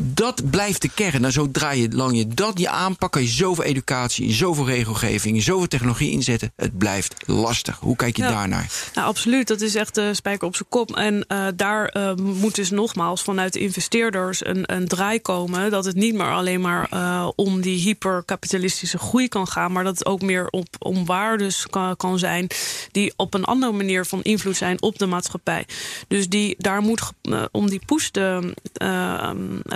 [0.00, 1.24] dat blijft de kern.
[1.24, 5.68] En zodra je lang je dat niet aanpakt, kan je zoveel educatie, zoveel regelgeving, zoveel
[5.68, 6.52] technologie inzetten.
[6.56, 7.78] Het blijft lastig.
[7.78, 8.30] Hoe kijk je Ja.
[8.30, 8.70] daarnaar?
[8.94, 9.48] Nou, absoluut.
[9.48, 10.96] Dat is echt de spijker op zijn kop.
[10.96, 15.70] En eh, daar eh, moet dus nogmaals vanuit de investeerders een, een draai komen.
[15.70, 19.72] Dat het niet meer alleen maar eh, om die hyperkapitalistische groei kan gaan.
[19.72, 22.46] Maar dat het ook meer op, om waardes kan, kan zijn.
[22.92, 25.66] Die op een andere manier van invloed zijn op de maatschappij.
[26.08, 27.02] Dus die, daar moet,
[27.50, 28.54] om die push te,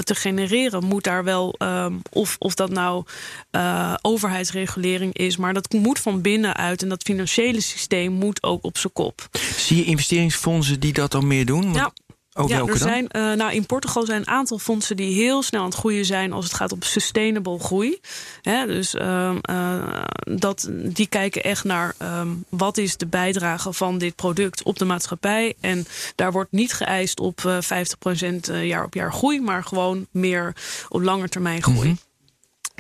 [0.05, 1.57] te genereren, moet daar wel,
[2.13, 3.05] of, of dat nou
[4.03, 5.37] overheidsregulering is.
[5.37, 6.83] Maar dat moet van binnenuit.
[6.83, 9.29] En dat financiële systeem moet ook op zijn kop.
[9.57, 11.73] Zie je investeringsfondsen die dat dan meer doen?
[11.73, 11.93] Ja.
[12.35, 15.61] Oh, ja, er zijn, eh, nou, in Portugal zijn een aantal fondsen die heel snel
[15.61, 18.01] aan het groeien zijn als het gaat om sustainable groei.
[18.43, 23.99] Hè, dus ehm, eh, dat, die kijken echt naar ehm, wat is de bijdrage van
[23.99, 25.55] dit product op de maatschappij.
[25.61, 30.55] En daar wordt niet geëist op eh 50% jaar op jaar groei, maar gewoon meer
[30.89, 31.89] op lange termijn groei.
[31.89, 32.10] Mhm.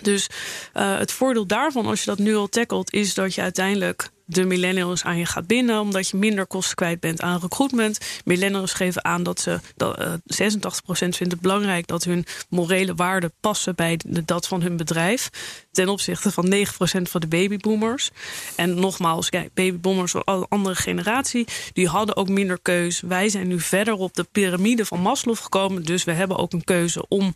[0.02, 0.26] Dus
[0.72, 4.44] eh, het voordeel daarvan, als je dat nu al tackelt, is dat je uiteindelijk de
[4.44, 7.98] millennials aan je gaat binden, omdat je minder kosten kwijt bent aan recruitment.
[8.24, 13.32] Millennials geven aan dat ze dat, eh 86% vindt het belangrijk dat hun morele waarden
[13.40, 15.30] passen bij de, dat van hun bedrijf.
[15.72, 16.58] Ten opzichte van 9%
[17.02, 18.10] van de babyboomers.
[18.56, 23.00] En nogmaals, kijk, babyboomers, een andere generatie, die hadden ook minder keus.
[23.00, 25.82] Wij zijn nu verder op de piramide van Maslow gekomen.
[25.84, 27.34] Dus we hebben ook een keuze om,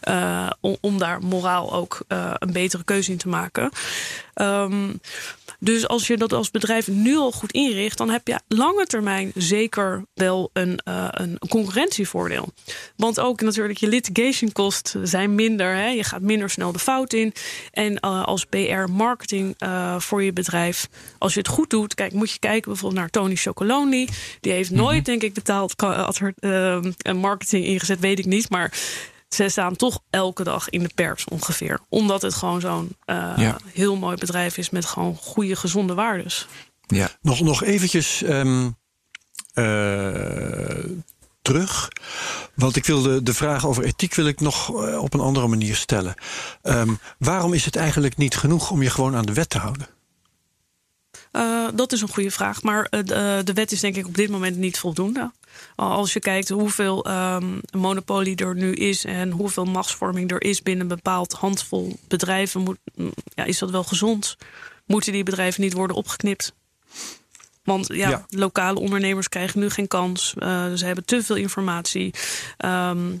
[0.00, 3.70] eh, om, om daar moraal ook eh, een betere keuze in te maken.
[4.36, 4.92] Ehm,
[5.58, 9.32] dus als je dat als bedrijf nu al goed inricht, dan heb je lange termijn
[9.34, 12.48] zeker wel een, eh, een concurrentievoordeel.
[12.96, 15.74] Want ook natuurlijk je litigation kosten zijn minder.
[15.74, 15.86] Hè?
[15.88, 17.32] Je gaat minder snel de fout in.
[17.70, 22.30] En eh, als PR-marketing eh, voor je bedrijf, als je het goed doet, kijk, moet
[22.30, 24.08] je kijken bijvoorbeeld naar Tony Chocoloni.
[24.40, 28.50] Die heeft nooit, denk ik, betaald eh, een marketing ingezet, weet ik niet.
[28.50, 28.72] Maar
[29.28, 31.80] ze staan toch elke dag in de pers ongeveer.
[31.88, 33.56] Omdat het gewoon zo'n eh, Ja.
[33.72, 36.46] heel mooi bedrijf is met gewoon goede, gezonde waardes.
[36.86, 37.08] Ja.
[37.20, 38.70] Nog, nog eventjes ehm,
[39.54, 40.84] eh,
[41.42, 41.88] terug.
[42.54, 45.46] Want ik wil de, de vraag over ethiek wil ik nog eh, op een andere
[45.48, 46.14] manier stellen.
[46.62, 49.86] Ehm, waarom is het eigenlijk niet genoeg om je gewoon aan de wet te houden?
[51.32, 52.62] Eh, dat is een goede vraag.
[52.62, 55.32] Maar eh, de, de wet is denk ik op dit moment niet voldoende.
[55.76, 60.62] Al Als je kijkt hoeveel ehm, monopolie er nu is en hoeveel machtsvorming er is
[60.62, 64.36] binnen een bepaald handvol bedrijven, moet, mm, ja, is dat wel gezond?
[64.86, 66.54] Moeten die bedrijven niet worden opgeknipt?
[67.64, 68.26] Want ja, Ja.
[68.28, 70.34] lokale ondernemers krijgen nu geen kans.
[70.38, 72.14] Eh, ze hebben te veel informatie.
[72.56, 73.12] Ehm,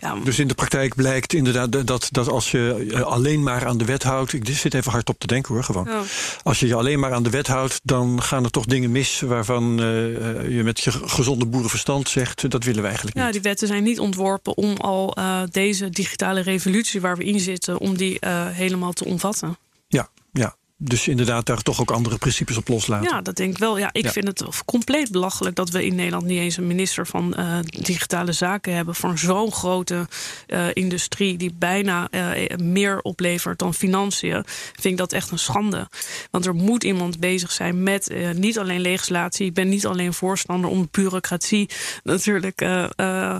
[0.00, 3.78] ja, Dus in de praktijk blijkt inderdaad dat, dat als je eh, alleen maar aan
[3.78, 4.32] de wet houdt.
[4.32, 5.84] Ik zit even hard op te denken hoor, gewoon.
[5.88, 6.02] ja.
[6.42, 9.20] Als je je alleen maar aan de wet houdt, dan gaan er toch dingen mis
[9.20, 13.32] waarvan eh, eh, je met je gezonde boerenverstand zegt: dat willen we eigenlijk Ja, niet.
[13.32, 15.16] die wetten zijn niet ontworpen om al
[15.50, 18.18] deze digitale revolutie waar we in zitten, om die
[18.52, 19.56] helemaal te omvatten.
[19.88, 20.54] Ja, ja.
[20.82, 23.08] Dus inderdaad, daar toch ook andere principes op loslaten.
[23.10, 23.78] Ja, dat denk ik wel.
[23.78, 24.10] Ja, ik Ja.
[24.12, 28.32] vind het compleet belachelijk dat we in Nederland niet eens een minister van eh, digitale
[28.32, 30.08] zaken hebben voor zo'n grote
[30.46, 34.44] eh, industrie die bijna eh, meer oplevert dan financiën.
[34.72, 35.88] Vind ik dat echt een schande.
[36.30, 39.46] Want er moet iemand bezig zijn met niet alleen legislatie.
[39.46, 41.68] Ik ben niet alleen voorstander om bureaucratie
[42.02, 43.36] natuurlijk eh, eh,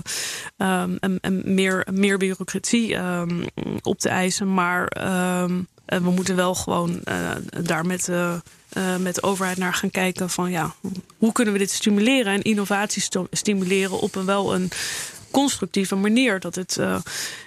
[0.57, 3.43] ehm, en- en meer, meer bureaucratie ehm,
[3.81, 7.29] op te eisen, maar ehm, eh, we moeten wel gewoon eh,
[7.63, 8.33] daar met, eh,
[8.69, 10.75] eh, met de overheid naar gaan kijken van ja,
[11.17, 14.71] hoe kunnen we dit stimuleren en innovatie stimuleren op een wel een
[15.31, 16.39] constructieve manier.
[16.39, 16.95] Dat het eh,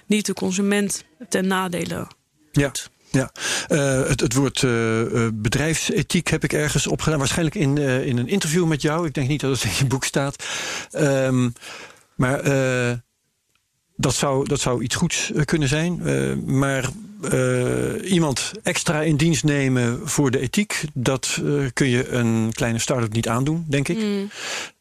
[0.05, 2.07] niet de consument ten nadele
[2.51, 2.71] Ja.
[3.11, 3.31] Ja,
[3.67, 7.19] Eh, het, het woord eh, eh, bedrijfsethiek heb ik ergens opgedaan.
[7.19, 9.07] Waarschijnlijk in, eh, in een interview met jou.
[9.07, 10.43] Ik denk niet dat het in je boek staat.
[10.91, 11.49] Ehm,
[12.15, 12.97] maar eh,
[13.95, 16.01] dat, zou, dat zou iets goeds eh, kunnen zijn.
[16.01, 16.89] Eh, maar
[17.31, 20.83] eh, iemand extra in dienst nemen voor de ethiek...
[20.93, 21.41] dat
[21.73, 24.27] kun je een kleine start-up niet aandoen, denk ik.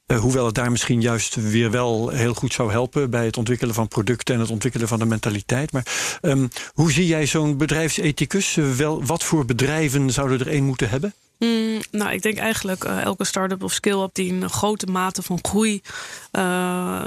[0.07, 3.75] Eh, hoewel het daar misschien juist weer wel heel goed zou helpen bij het ontwikkelen
[3.75, 5.73] van producten en het ontwikkelen van de mentaliteit.
[5.73, 8.55] Maar ehm, hoe zie jij zo'n bedrijfsethicus?
[8.55, 11.15] Wel, wat voor bedrijven zouden er één moeten hebben?
[11.39, 15.23] Mm, nou, ik denk eigenlijk uh, elke start-up of skill-up die in een grote mate
[15.23, 15.83] van groei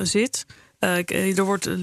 [0.02, 0.46] zit.
[0.80, 1.74] Uh, er wordt uh,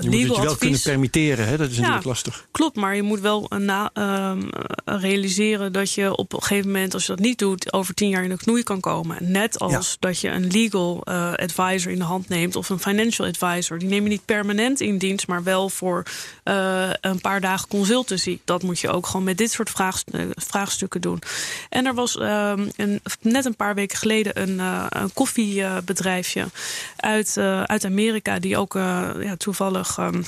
[0.00, 1.56] je moet het je wel kunnen permitteren, hè?
[1.56, 2.46] dat is natuurlijk ja, lastig.
[2.50, 4.32] Klopt, maar je moet wel na, uh,
[4.84, 8.22] realiseren dat je op een gegeven moment, als je dat niet doet, over tien jaar
[8.22, 9.16] in de knoei kan komen.
[9.20, 9.96] Net als ja.
[9.98, 11.04] dat je een legal
[11.36, 13.78] advisor in de hand neemt of een financial advisor.
[13.78, 16.02] Die neem je niet permanent in dienst, maar wel voor
[17.00, 18.38] een paar dagen consultancy.
[18.44, 19.70] Dat moet je ook gewoon met dit soort
[20.34, 21.18] vraagstukken doen.
[21.68, 24.58] En er was ehm, een, net een paar weken geleden een,
[24.88, 26.46] een koffiebedrijfje
[26.96, 29.98] uit, uit Amerika die ook uh, ja, toevallig.
[29.98, 30.24] Um,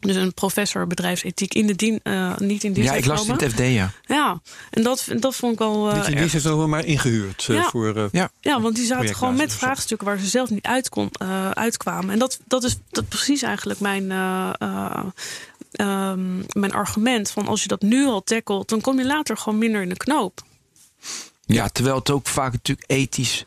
[0.00, 3.28] dus een professor bedrijfsethiek in de dien, uh, niet in dienst Ja, ik las het
[3.28, 3.92] in het FD, ja.
[4.06, 5.88] Ja, en dat, dat vond ik al.
[5.88, 7.68] Uh, niet in dienst heeft we maar ingehuurd uh, ja.
[7.70, 8.08] voor.
[8.12, 8.30] ja.
[8.40, 11.10] ja, want die zaten gewoon met vraagstukken waar ze zelf niet uit kon,
[11.54, 12.10] uitkwamen.
[12.10, 14.10] En dat, dat is dat precies eigenlijk mijn.
[15.80, 19.58] Um, mijn argument van als je dat nu al tackelt, dan kom je later gewoon
[19.58, 20.42] minder in de knoop.
[21.46, 23.44] Ja, terwijl het ook vaak natuurlijk ethisch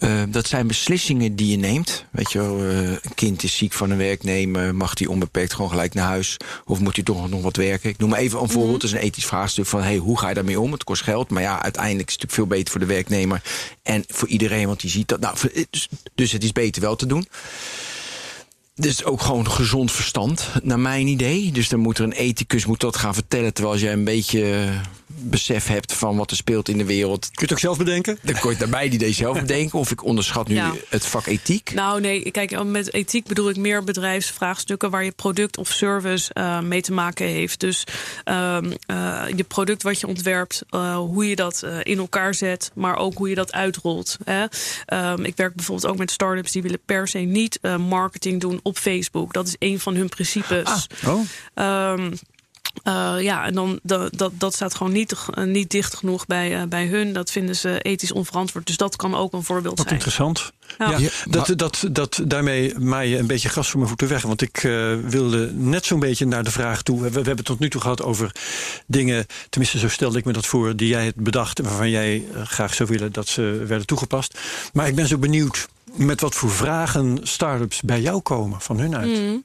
[0.00, 2.04] uh, dat zijn beslissingen die je neemt.
[2.10, 4.74] Weet je wel, uh, een kind is ziek van een werknemer.
[4.74, 6.36] Mag die onbeperkt gewoon gelijk naar huis?
[6.64, 7.90] Of moet hij toch nog wat werken?
[7.90, 8.80] Ik noem maar even een voorbeeld.
[8.80, 9.82] Dat is een ethisch vraagstuk van...
[9.82, 10.72] Hey, hoe ga je daarmee om?
[10.72, 11.30] Het kost geld.
[11.30, 13.42] Maar ja, uiteindelijk is het natuurlijk veel beter voor de werknemer.
[13.82, 15.20] En voor iedereen, want die ziet dat.
[15.20, 15.36] Nou,
[15.70, 17.26] dus, dus het is beter wel te doen.
[18.74, 21.52] Dus ook gewoon gezond verstand, naar mijn idee.
[21.52, 23.54] Dus dan moet er een ethicus moet dat gaan vertellen...
[23.54, 24.68] terwijl jij een beetje
[25.18, 27.20] besef hebt van wat er speelt in de wereld.
[27.20, 28.18] Kun je het ook zelf bedenken?
[28.22, 29.78] Dan kun je het daarbij die idee zelf bedenken.
[29.78, 30.74] Of ik onderschat nu Ja.
[30.88, 31.72] het vak ethiek.
[31.74, 36.60] Nou nee, kijk, met ethiek bedoel ik meer bedrijfsvraagstukken waar je product of service uh,
[36.60, 37.60] mee te maken heeft.
[37.60, 37.84] Dus
[38.24, 38.58] uh,
[38.90, 42.96] uh, je product wat je ontwerpt, uh, hoe je dat uh, in elkaar zet, maar
[42.96, 44.16] ook hoe je dat uitrolt.
[44.24, 44.44] Hè?
[45.12, 48.60] Um, ik werk bijvoorbeeld ook met startups die willen per se niet uh, marketing doen
[48.62, 49.32] op Facebook.
[49.32, 50.86] Dat is een van hun principes.
[51.04, 51.92] Ah, oh.
[51.92, 52.12] Um,
[52.84, 56.60] uh, ja, en dan dat, dat, dat staat gewoon niet, uh, niet dicht genoeg bij,
[56.60, 57.12] uh, bij hun.
[57.12, 58.66] Dat vinden ze ethisch onverantwoord.
[58.66, 59.98] Dus dat kan ook een voorbeeld Wat zijn.
[59.98, 60.52] interessant.
[60.78, 60.90] Ja.
[60.90, 64.22] Ja, ja dat, dat, dat, daarmee maai je een beetje gas voor mijn voeten weg.
[64.22, 67.00] Want ik uh, wilde net zo'n beetje naar de vraag toe.
[67.00, 68.32] We, we hebben het tot nu toe gehad over
[68.86, 69.26] dingen.
[69.48, 70.76] Tenminste, zo stelde ik me dat voor.
[70.76, 71.58] Die jij het bedacht.
[71.58, 74.38] En waarvan jij graag zou willen dat ze werden toegepast.
[74.72, 78.96] Maar ik ben zo benieuwd met wat voor vragen start-ups bij jou komen van hun
[78.96, 79.18] uit.
[79.18, 79.44] Mm.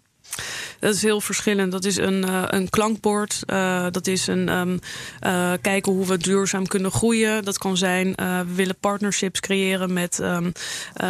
[0.80, 1.72] Dat is heel verschillend.
[1.72, 3.42] Dat is een, uh, een klankbord.
[3.48, 4.80] Uh, dat is een um,
[5.22, 7.44] uh, kijken hoe we duurzaam kunnen groeien.
[7.44, 10.52] Dat kan zijn, we willen partnerships creëren met, um,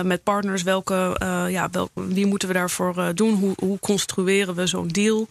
[0.04, 0.64] met partners.
[0.64, 1.16] Welke,
[1.50, 3.34] ja, wel, wie moeten we daarvoor doen?
[3.34, 5.28] Hoe, hoe construeren we zo'n deal?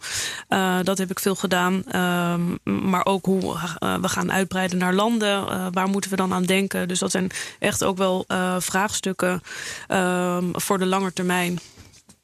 [0.83, 1.83] dat heb ik veel gedaan.
[1.95, 3.57] Um, maar ook hoe
[4.01, 5.71] we gaan uitbreiden naar landen.
[5.71, 6.87] waar moeten we dan aan denken?
[6.87, 8.25] Dus dat zijn echt ook wel
[8.59, 9.41] vraagstukken
[10.53, 11.59] voor de lange termijn.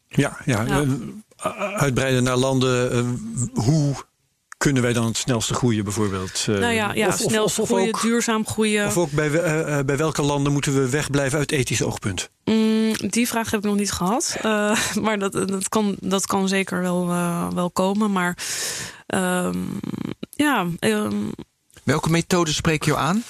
[0.07, 0.63] Ja, ja.
[0.63, 0.85] ja
[1.75, 2.95] uitbreiden naar landen.
[2.95, 3.95] Uh, hoe
[4.57, 6.45] kunnen wij dan het snelste groeien bijvoorbeeld?
[6.49, 8.87] Uh, nou ja, ja of, snelst of, of groeien, ook, duurzaam groeien.
[8.87, 12.29] Of ook bij, uh, bij welke landen moeten we wegblijven uit ethisch oogpunt?
[12.45, 14.37] Mm, die vraag heb ik nog niet gehad.
[15.05, 17.07] maar dat, dat, kan, dat kan zeker wel,
[17.53, 18.11] wel komen.
[18.11, 18.37] Maar
[19.07, 19.79] um,
[20.29, 20.67] ja...
[20.79, 21.31] Um,
[21.83, 23.23] welke methode spreek je aan?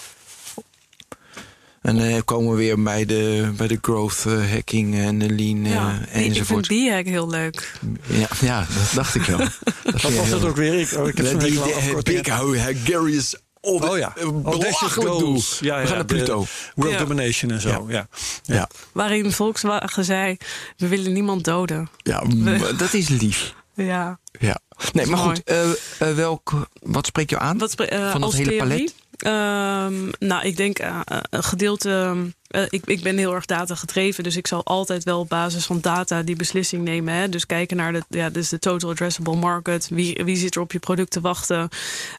[1.82, 5.30] En dan uh, komen we weer bij de, bij de growth uh, hacking en de
[5.30, 6.72] lean uh, ja, enzovoort.
[6.72, 7.80] Ik vind B-hack heel leuk.
[8.08, 9.38] Ja, ja dat dacht ik wel.
[9.38, 9.58] dat
[10.02, 10.80] Wat was dat ook weer?
[10.80, 14.14] Ik, oh, ik heb die, die, Big Hungarians Oh, oh ja,
[14.44, 15.42] belachelijk doel.
[15.60, 16.46] Ja, ja, we gaan naar Pluto.
[16.76, 17.00] World ja.
[17.00, 17.70] domination en zo.
[17.70, 17.84] Ja.
[17.88, 18.08] Ja.
[18.44, 18.70] ja.
[18.92, 20.38] Waarin Volkswagen zei:
[20.78, 21.90] we willen niemand doden.
[21.98, 22.74] Ja, we...
[22.78, 23.54] dat is lief.
[23.74, 24.20] Ja.
[24.40, 24.60] ja.
[24.94, 25.70] Nee, maar goed, uh,
[26.02, 28.68] uh, welk, wat spreekt jou aan wat spreek, uh, van dat hele theorie?
[28.68, 28.94] palet?
[29.26, 31.00] Um, nou, ik denk uh,
[31.30, 32.16] een gedeelte.
[32.56, 35.66] Uh, ik, ik ben heel erg data gedreven, dus ik zal altijd wel op basis
[35.66, 37.14] van data die beslissing nemen.
[37.14, 37.30] Hè?
[37.30, 39.88] Dus kijken naar de, ja, dus de total addressable market.
[39.90, 41.70] Wie, wie zit er op je product te wachten?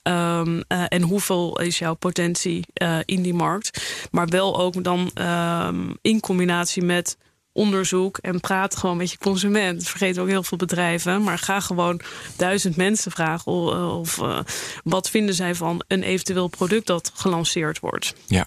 [0.09, 2.67] Uh, en hoeveel is jouw potentie
[3.05, 3.83] in die markt?
[4.11, 7.17] Maar wel ook dan um, in combinatie met
[7.53, 9.79] onderzoek en praat gewoon met je consument.
[9.79, 11.23] Dat vergeten ook heel veel bedrijven.
[11.23, 12.01] Maar ga gewoon
[12.37, 14.39] duizend mensen vragen of, of uh,
[14.85, 18.15] wat vinden zij van een eventueel product dat gelanceerd wordt.
[18.27, 18.47] Ja.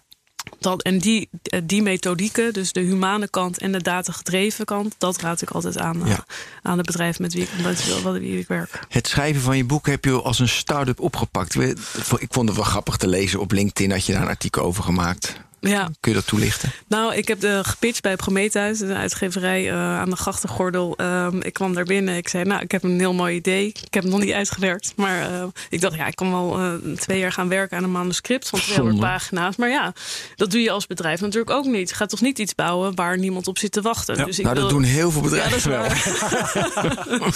[0.60, 1.30] Dat, en die,
[1.64, 5.99] die methodieken, dus de humane kant en de datagedreven kant, dat raad ik altijd aan
[5.99, 6.06] ja.
[6.06, 6.18] uh,
[6.62, 8.80] aan het bedrijf met wie ik, met wie ik werk.
[8.89, 11.56] Het schrijven van je boek heb je als een start-up opgepakt.
[11.56, 14.84] Ik vond het wel grappig te lezen op LinkedIn, had je daar een artikel over
[14.84, 15.43] gemaakt.
[15.70, 15.89] Ja.
[15.99, 16.72] Kun je dat toelichten?
[16.88, 20.93] Nou, ik heb de gepitcht bij Prometheus, een uitgeverij uh, aan de grachtengordel.
[21.01, 22.18] Um, ik kwam daar binnen.
[22.18, 23.68] Ik zei, nou, ik heb een heel mooi idee.
[23.68, 24.93] Ik heb het nog niet uitgewerkt.
[24.95, 27.91] Maar uh, ik dacht, ja, ik kan wel uh, twee jaar gaan werken aan een
[27.91, 29.55] manuscript van 200 pagina's.
[29.55, 29.93] Maar ja,
[30.36, 31.89] dat doe je als bedrijf natuurlijk ook niet.
[31.89, 34.18] Je gaat toch niet iets bouwen waar niemand op zit te wachten.
[34.18, 34.26] Ja.
[34.26, 34.63] Dus ik nou, wil...
[34.63, 37.32] dat doen heel veel bedrijven ja, wel.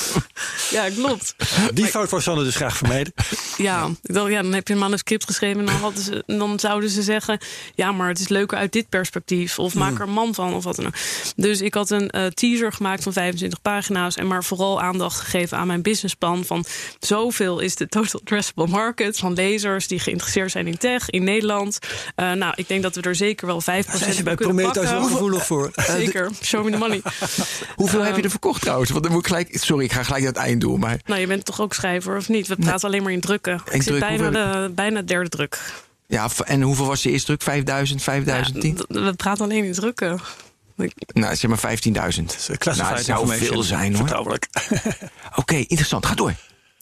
[0.89, 1.35] ja, klopt.
[1.73, 3.13] Die fout wou Sanne dus graag vermijden.
[3.57, 6.59] Ja, ik dacht, ja, dan heb je een manuscript geschreven en dan, hadden ze, dan
[6.59, 7.39] zouden ze zeggen...
[7.75, 9.59] ja, maar het is leuker uit dit perspectief.
[9.59, 10.93] Of maak er een man van, of wat dan ook.
[11.35, 14.15] Dus ik had een uh, teaser gemaakt van 25 pagina's...
[14.15, 16.45] en maar vooral aandacht gegeven aan mijn businessplan...
[16.45, 16.65] van
[16.99, 19.17] zoveel is de total addressable market...
[19.17, 21.79] van lezers die geïnteresseerd zijn in tech in Nederland.
[22.15, 25.11] Uh, nou, ik denk dat we er zeker wel 5% Zijn ze bij kunnen Prometheus
[25.11, 25.71] gevoelig voor?
[25.97, 27.01] Zeker, show me the money.
[27.75, 28.89] Hoeveel heb je er verkocht trouwens?
[28.89, 30.79] Want dan moet ik gelijk, sorry, ik ga gelijk naar het eind doen.
[30.79, 32.47] Maar Nou, je bent toch ook schrijver, of niet?
[32.47, 33.61] We praten alleen maar in drukken.
[33.65, 35.59] Ik zit druk, bijna, hoeveel de, bijna derde druk.
[36.09, 37.41] Ja, en hoeveel was je eerste druk?
[37.41, 38.75] 5000, 5010?
[38.87, 40.19] Ja, we praten alleen in drukken.
[41.13, 41.85] Nou, zeg maar 15.000.
[41.93, 43.97] Classified Nou, het zou veel zijn hoor.
[43.97, 44.47] Vertrouwelijk.
[45.35, 46.05] Oké, interessant.
[46.05, 46.33] Ga door.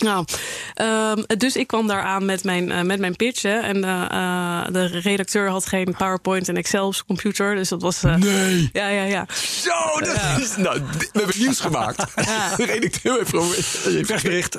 [0.04, 0.26] Nou,
[0.74, 3.42] ehm, dus ik kwam daar aan met mijn, eh, met mijn pitch.
[3.42, 7.56] Hè, en eh, eh, de redacteur had geen PowerPoint en Excel op zijn computer.
[7.56, 8.02] Dus dat was.
[8.02, 8.70] Nee.
[8.74, 9.26] Ja, ja, ja.
[9.62, 10.56] Zo, dat is...
[10.56, 12.04] Nou, we hebben nieuws gemaakt.
[12.28, 12.56] Ja.
[12.56, 13.50] De redacteur heeft gewoon...
[14.06, 14.58] Persbericht.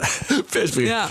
[0.50, 0.90] Persbericht.
[0.92, 1.08] Ja,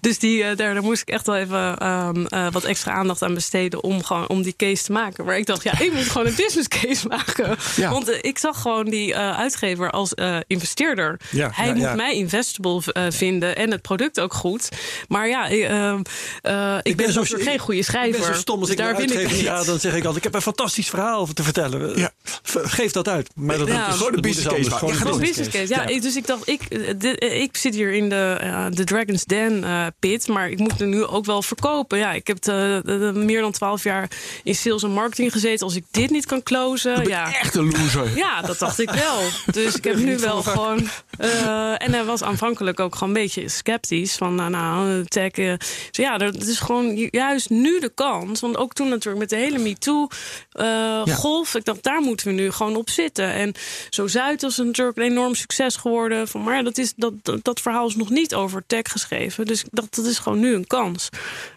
[0.00, 3.34] dus die, daar, daar moest ik echt wel even ehm, eh, wat extra aandacht aan
[3.34, 5.24] besteden om, gewoon, om die case te maken.
[5.24, 7.56] Maar ik dacht, ja, ik moet gewoon een business case maken.
[7.76, 7.90] Ja.
[7.90, 10.14] Want ik zag gewoon die uitgever als
[10.46, 11.20] investeerder.
[11.30, 14.68] Ja, Hij moet mij investable vinden en het product ook goed.
[15.08, 16.00] Maar ja, ik, ehm,
[16.42, 18.20] eh, ik, ben, zo- natuurlijk geen goede Ik schrijver.
[18.20, 20.16] ben zo stom als Dus ik daar win ik ga, dan zeg ik altijd...
[20.16, 21.98] ik heb een fantastisch verhaal te vertellen.
[21.98, 22.10] Ja.
[22.42, 23.30] Geef dat uit.
[23.34, 23.88] Maar dat, Ja.
[23.88, 24.68] is- Gewoon een moet business dus case anders.
[24.68, 24.78] maken.
[24.88, 25.74] Gewoon Gewoon een business case.
[25.74, 28.66] Ja, ik- dus ik dacht, ik, eh, de- eh, ik zit hier in de, eh,
[28.70, 31.98] de Dragon's Den eh, pit, maar ik moet er nu ook wel verkopen.
[31.98, 34.10] Ja, ik heb de, de- de- meer dan twaalf jaar
[34.44, 35.66] in sales en marketing gezeten.
[35.66, 37.34] Als ik dit niet kan closen, ja.
[37.40, 38.16] Echt een loser.
[38.16, 39.20] Ja, dat dacht ik wel.
[39.62, 40.88] Dus ik heb nu wel gewoon.
[41.18, 44.14] eh, en hij was aanvankelijk ook gewoon een beetje sceptisch.
[44.14, 45.30] Van nou, nou tech.
[45.30, 45.54] eh.
[45.58, 48.40] Dus ja, dat is gewoon ju- juist nu de kans.
[48.40, 51.54] Want ook toen natuurlijk met de hele MeToo-golf.
[51.54, 53.32] ik dacht, daar moeten we nu gewoon op zitten.
[53.32, 53.52] En
[53.90, 56.28] zo Zuid is natuurlijk een enorm succes geworden.
[56.28, 59.44] Van, maar dat, is, dat, dat, dat verhaal is nog niet over tech geschreven.
[59.46, 61.08] Dus dacht, dat is gewoon nu een kans.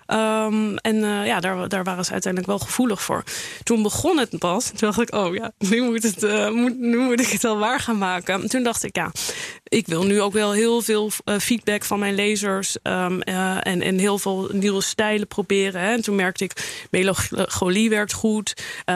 [0.05, 3.23] Ehm, en eh, ja, daar, daar waren ze uiteindelijk wel gevoelig voor.
[3.63, 4.65] Toen begon het pas.
[4.65, 7.57] Toen dacht ik, oh ja, nu moet, het, eh, moet, nu moet ik het wel
[7.57, 8.41] waar gaan maken.
[8.41, 9.11] En toen dacht ik, ja,
[9.63, 12.77] ik wil nu ook wel heel veel eh, feedback van mijn lezers.
[12.81, 15.81] ehm, eh, en, en heel veel nieuwe stijlen proberen.
[15.81, 15.93] Hè.
[15.93, 18.53] En toen merkte ik, melancholie werkt goed.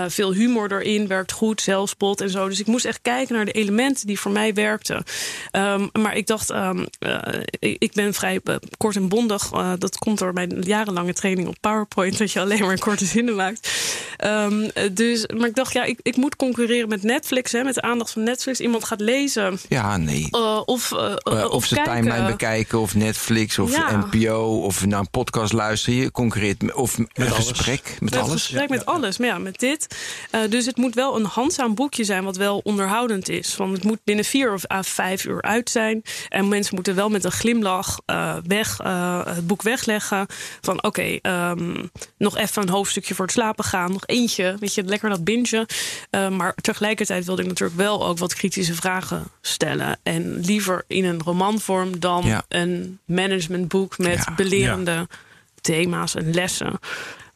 [0.07, 1.62] veel humor erin werkt goed.
[1.62, 2.47] Zelfspot en zo.
[2.47, 5.03] Dus ik moest echt kijken naar de elementen die voor mij werkten.
[5.51, 6.53] Ehm, maar ik dacht,
[7.60, 8.39] ik ben vrij
[8.78, 9.49] kort en bondig.
[9.78, 10.64] Dat komt door mijn
[11.00, 12.18] jarenlange training op PowerPoint.
[12.18, 13.70] Dat je alleen maar korte zinnen maakt.
[14.18, 17.52] Ehm, eh, dus, maar ik dacht, ja, ik, ik moet concurreren met Netflix.
[17.52, 18.60] Hè, met de aandacht van Netflix.
[18.60, 19.60] Iemand gaat lezen.
[19.70, 20.28] Ja, nee.
[20.32, 21.93] eh, of, eh, Eh, of, of ze kijken.
[21.93, 24.06] timeline bekijken, of Netflix, of Ja.
[24.12, 26.00] NPO, of naar een podcast luisteren.
[26.00, 27.47] Je concurreert met, of met een alles.
[27.47, 28.32] gesprek met Met alles.
[28.32, 29.18] gesprek met alles.
[29.18, 29.95] Maar ja, met dit.
[30.32, 33.56] Eh, dus het moet wel een handzaam boekje zijn wat wel onderhoudend is.
[33.56, 36.02] Want het moet binnen vier of à vijf uur uit zijn.
[36.30, 40.26] En mensen moeten wel met een glimlach eh, weg, eh, het boek wegleggen.
[40.62, 41.85] Van oké, ehm,
[42.17, 43.91] nog even een hoofdstukje voor het slapen gaan.
[43.91, 45.65] Nog eentje, weet je, lekker dat bingen.
[46.09, 49.97] Eh, maar tegelijkertijd wilde ik natuurlijk wel ook wat kritische vragen stellen.
[50.03, 52.43] En liever in een romanvorm dan Ja.
[52.47, 54.33] een managementboek met Ja.
[54.35, 55.07] belerende
[55.61, 56.79] thema's en lessen.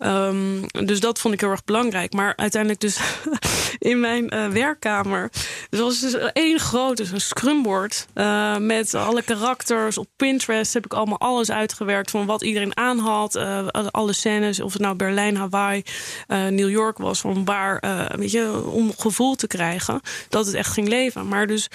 [0.03, 2.13] Ehm, dus dat vond ik heel erg belangrijk.
[2.13, 2.99] Maar uiteindelijk dus
[3.91, 5.31] in mijn eh, werkkamer.
[5.69, 8.07] Dus was één groot dus scrumboard.
[8.13, 9.97] eh, met alle karakters.
[9.97, 12.11] Op Pinterest heb ik allemaal alles uitgewerkt.
[12.11, 13.35] Van wat iedereen aan had.
[13.35, 14.59] eh, alle scènes.
[14.59, 15.83] Of het nou Berlijn, Hawaii,
[16.27, 17.19] New York was.
[17.19, 17.83] Van waar,
[18.17, 20.01] weet je, om gevoel te krijgen.
[20.29, 21.27] Dat het echt ging leven.
[21.27, 21.67] Maar dus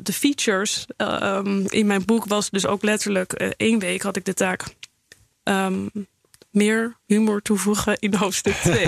[0.00, 4.24] de features eh, ehm, in mijn boek was dus ook letterlijk één week had ik
[4.24, 4.62] de taak.
[5.42, 5.86] ehm,
[6.50, 8.86] meer humor toevoegen in hoofdstuk 2.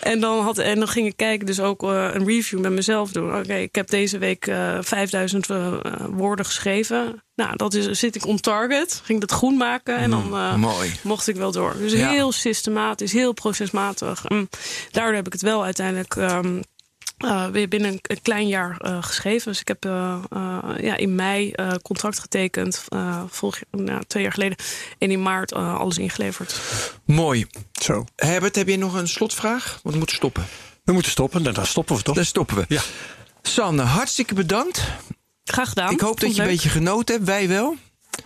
[0.00, 3.12] En dan, had, en dan ging ik kijken, dus ook eh, een review met mezelf
[3.12, 3.36] doen.
[3.36, 5.72] Oké, ik heb deze week eh 5000 eh,
[6.10, 7.22] woorden geschreven.
[7.34, 9.00] Nou, dat is, zit ik on target.
[9.04, 10.92] Ging dat groen maken en dan eh, Mooi.
[11.02, 11.74] mocht ik wel door.
[11.78, 12.10] Dus Ja.
[12.10, 14.24] heel systematisch, heel procesmatig.
[14.24, 14.48] En
[14.90, 16.60] daardoor heb ik het wel uiteindelijk ehm,
[17.24, 19.50] eh, weer binnen een, een klein jaar eh, geschreven.
[19.50, 24.22] Dus ik heb eh, eh, ja, in mei eh, contract getekend, eh vorig, nou, twee
[24.22, 24.56] jaar geleden.
[24.98, 26.60] En in maart eh, alles ingeleverd.
[27.04, 27.46] Mooi.
[27.72, 28.04] Zo.
[28.16, 29.78] Herbert, heb je nog een slotvraag?
[29.82, 30.44] Want we moeten stoppen.
[30.84, 31.42] We moeten stoppen.
[31.42, 32.14] Nou, dan stoppen we toch?
[32.14, 32.64] Dan stoppen we.
[32.68, 32.82] Ja.
[33.42, 34.82] Sanne, hartstikke bedankt.
[35.44, 35.92] Graag gedaan.
[35.92, 37.26] ik hoop dat je een beetje genoten hebt.
[37.26, 37.76] Wij wel.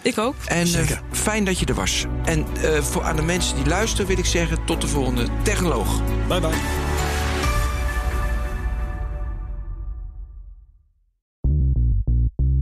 [0.02, 0.34] Ik ook.
[0.46, 2.04] En uh, fijn dat je er was.
[2.24, 4.64] En uh, voor aan de mensen die luisteren wil ik zeggen...
[4.64, 6.02] tot de volgende Technoloog.
[6.28, 6.97] Bye bye.